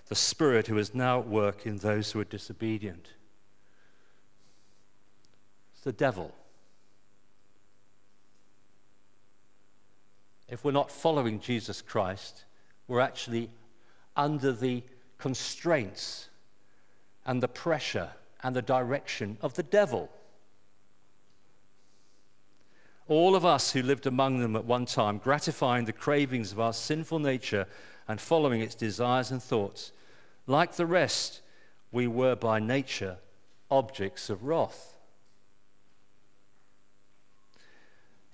the 0.08 0.16
Spirit 0.16 0.68
who 0.68 0.78
is 0.78 0.94
now 0.94 1.20
at 1.20 1.28
work 1.28 1.66
in 1.66 1.78
those 1.78 2.12
who 2.12 2.20
are 2.20 2.26
disobedient. 2.26 3.10
It's 5.74 5.84
the 5.84 5.92
devil. 5.92 6.34
If 10.48 10.64
we're 10.64 10.72
not 10.72 10.92
following 10.92 11.40
Jesus 11.40 11.82
Christ, 11.82 12.46
we're 12.88 13.00
actually 13.00 13.50
under 14.16 14.52
the 14.52 14.84
constraints 15.18 16.30
and 17.26 17.42
the 17.42 17.48
pressure 17.48 18.12
and 18.44 18.56
the 18.56 18.62
direction 18.62 19.38
of 19.42 19.56
the 19.56 19.64
devil. 19.64 20.10
All 23.08 23.36
of 23.36 23.46
us 23.46 23.72
who 23.72 23.84
lived 23.84 24.08
among 24.08 24.40
them 24.40 24.56
at 24.56 24.66
one 24.66 24.86
time, 24.86 25.20
gratifying 25.20 25.86
the 25.86 25.94
cravings 25.94 26.52
of 26.52 26.60
our 26.60 26.74
sinful 26.74 27.20
nature 27.20 27.68
and 28.08 28.20
following 28.20 28.62
its 28.62 28.76
desires 28.76 29.32
and 29.32 29.42
thoughts, 29.42 29.92
like 30.48 30.76
the 30.76 30.86
rest, 30.86 31.42
we 31.92 32.08
were 32.08 32.36
by 32.36 32.60
nature 32.60 33.18
objects 33.70 34.30
of 34.30 34.44
wrath. 34.44 34.96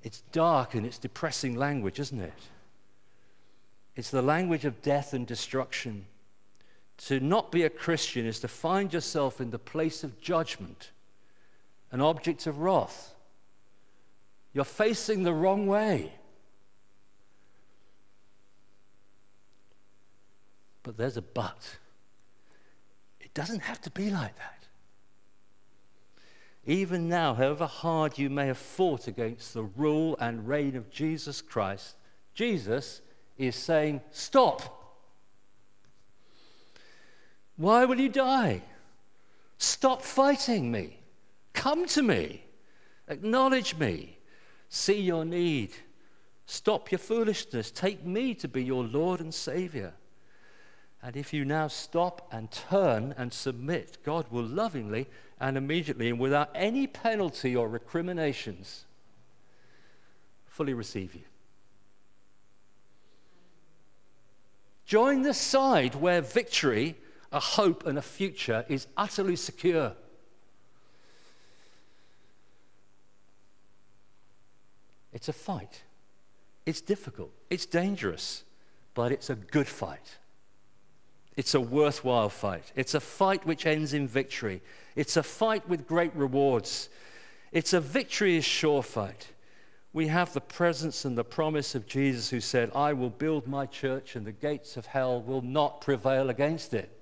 It's 0.03 0.21
dark 0.31 0.73
and 0.73 0.85
it's 0.85 0.97
depressing 0.97 1.55
language, 1.55 1.99
isn't 1.99 2.21
it? 2.21 2.33
It's 3.95 4.09
the 4.09 4.21
language 4.21 4.65
of 4.65 4.81
death 4.81 5.13
and 5.13 5.27
destruction. 5.27 6.05
To 7.07 7.19
not 7.19 7.51
be 7.51 7.63
a 7.63 7.69
Christian 7.69 8.25
is 8.25 8.39
to 8.39 8.47
find 8.47 8.93
yourself 8.93 9.41
in 9.41 9.51
the 9.51 9.59
place 9.59 10.03
of 10.03 10.19
judgment, 10.21 10.91
an 11.91 12.01
object 12.01 12.47
of 12.47 12.59
wrath. 12.59 13.13
You're 14.53 14.65
facing 14.65 15.23
the 15.23 15.33
wrong 15.33 15.67
way. 15.67 16.13
But 20.83 20.97
there's 20.97 21.17
a 21.17 21.21
but. 21.21 21.77
It 23.19 23.33
doesn't 23.33 23.61
have 23.61 23.79
to 23.81 23.89
be 23.91 24.09
like 24.09 24.35
that. 24.37 24.67
Even 26.65 27.09
now, 27.09 27.33
however 27.33 27.65
hard 27.65 28.17
you 28.17 28.29
may 28.29 28.47
have 28.47 28.57
fought 28.57 29.07
against 29.07 29.53
the 29.53 29.63
rule 29.63 30.15
and 30.19 30.47
reign 30.47 30.75
of 30.75 30.91
Jesus 30.91 31.41
Christ, 31.41 31.95
Jesus 32.33 33.01
is 33.37 33.55
saying, 33.55 34.01
Stop. 34.11 34.77
Why 37.57 37.85
will 37.85 37.99
you 37.99 38.09
die? 38.09 38.61
Stop 39.57 40.01
fighting 40.01 40.71
me. 40.71 40.99
Come 41.53 41.85
to 41.87 42.01
me. 42.01 42.43
Acknowledge 43.07 43.75
me. 43.75 44.17
See 44.73 45.01
your 45.01 45.25
need. 45.25 45.73
Stop 46.45 46.93
your 46.93 46.99
foolishness. 46.99 47.71
Take 47.71 48.05
me 48.05 48.33
to 48.35 48.47
be 48.47 48.63
your 48.63 48.85
Lord 48.85 49.19
and 49.19 49.33
Savior. 49.33 49.93
And 51.03 51.17
if 51.17 51.33
you 51.33 51.43
now 51.43 51.67
stop 51.67 52.29
and 52.31 52.49
turn 52.49 53.13
and 53.17 53.33
submit, 53.33 53.97
God 54.05 54.27
will 54.31 54.45
lovingly 54.45 55.07
and 55.41 55.57
immediately 55.57 56.07
and 56.07 56.17
without 56.17 56.51
any 56.55 56.87
penalty 56.87 57.53
or 57.53 57.67
recriminations 57.67 58.85
fully 60.47 60.73
receive 60.73 61.15
you. 61.15 61.23
Join 64.85 65.21
the 65.21 65.33
side 65.33 65.95
where 65.95 66.21
victory, 66.21 66.95
a 67.33 67.41
hope, 67.41 67.85
and 67.85 67.97
a 67.97 68.01
future 68.01 68.63
is 68.69 68.87
utterly 68.95 69.35
secure. 69.35 69.95
It's 75.13 75.29
a 75.29 75.33
fight. 75.33 75.83
It's 76.65 76.81
difficult. 76.81 77.31
It's 77.49 77.65
dangerous. 77.65 78.43
But 78.93 79.11
it's 79.11 79.29
a 79.29 79.35
good 79.35 79.67
fight. 79.67 80.17
It's 81.37 81.53
a 81.53 81.61
worthwhile 81.61 82.29
fight. 82.29 82.71
It's 82.75 82.93
a 82.93 82.99
fight 82.99 83.45
which 83.45 83.65
ends 83.65 83.93
in 83.93 84.07
victory. 84.07 84.61
It's 84.95 85.15
a 85.15 85.23
fight 85.23 85.67
with 85.67 85.87
great 85.87 86.15
rewards. 86.15 86.89
It's 87.51 87.73
a 87.73 87.79
victory 87.79 88.37
is 88.37 88.45
sure 88.45 88.83
fight. 88.83 89.29
We 89.93 90.07
have 90.07 90.33
the 90.33 90.41
presence 90.41 91.03
and 91.03 91.17
the 91.17 91.23
promise 91.23 91.75
of 91.75 91.85
Jesus 91.85 92.29
who 92.29 92.39
said, 92.39 92.71
I 92.73 92.93
will 92.93 93.09
build 93.09 93.47
my 93.47 93.65
church 93.65 94.15
and 94.15 94.25
the 94.25 94.31
gates 94.31 94.77
of 94.77 94.85
hell 94.85 95.21
will 95.21 95.41
not 95.41 95.81
prevail 95.81 96.29
against 96.29 96.73
it. 96.73 97.00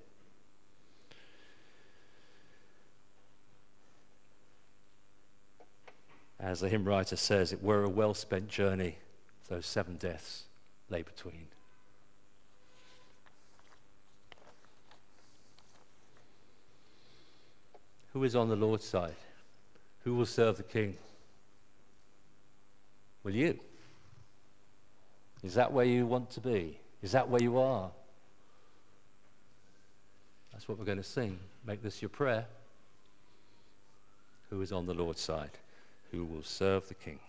As 6.39 6.61
the 6.61 6.69
hymn 6.69 6.85
writer 6.85 7.17
says, 7.17 7.51
it 7.51 7.61
were 7.61 7.83
a 7.83 7.89
well 7.89 8.13
spent 8.13 8.47
journey, 8.47 8.97
those 9.49 9.65
seven 9.65 9.97
deaths 9.97 10.43
lay 10.89 11.01
between. 11.01 11.47
Who 18.13 18.23
is 18.23 18.35
on 18.35 18.49
the 18.49 18.55
Lord's 18.55 18.85
side? 18.85 19.15
Who 20.03 20.15
will 20.15 20.25
serve 20.25 20.57
the 20.57 20.63
King? 20.63 20.95
Will 23.23 23.35
you? 23.35 23.59
Is 25.43 25.53
that 25.55 25.71
where 25.71 25.85
you 25.85 26.05
want 26.05 26.31
to 26.31 26.39
be? 26.39 26.79
Is 27.01 27.11
that 27.11 27.29
where 27.29 27.41
you 27.41 27.59
are? 27.59 27.91
That's 30.51 30.67
what 30.67 30.77
we're 30.77 30.85
going 30.85 30.97
to 30.97 31.03
sing. 31.03 31.39
Make 31.65 31.83
this 31.83 32.01
your 32.01 32.09
prayer. 32.09 32.45
Who 34.49 34.61
is 34.61 34.71
on 34.71 34.85
the 34.85 34.93
Lord's 34.93 35.21
side? 35.21 35.51
Who 36.11 36.25
will 36.25 36.43
serve 36.43 36.87
the 36.87 36.95
King? 36.95 37.19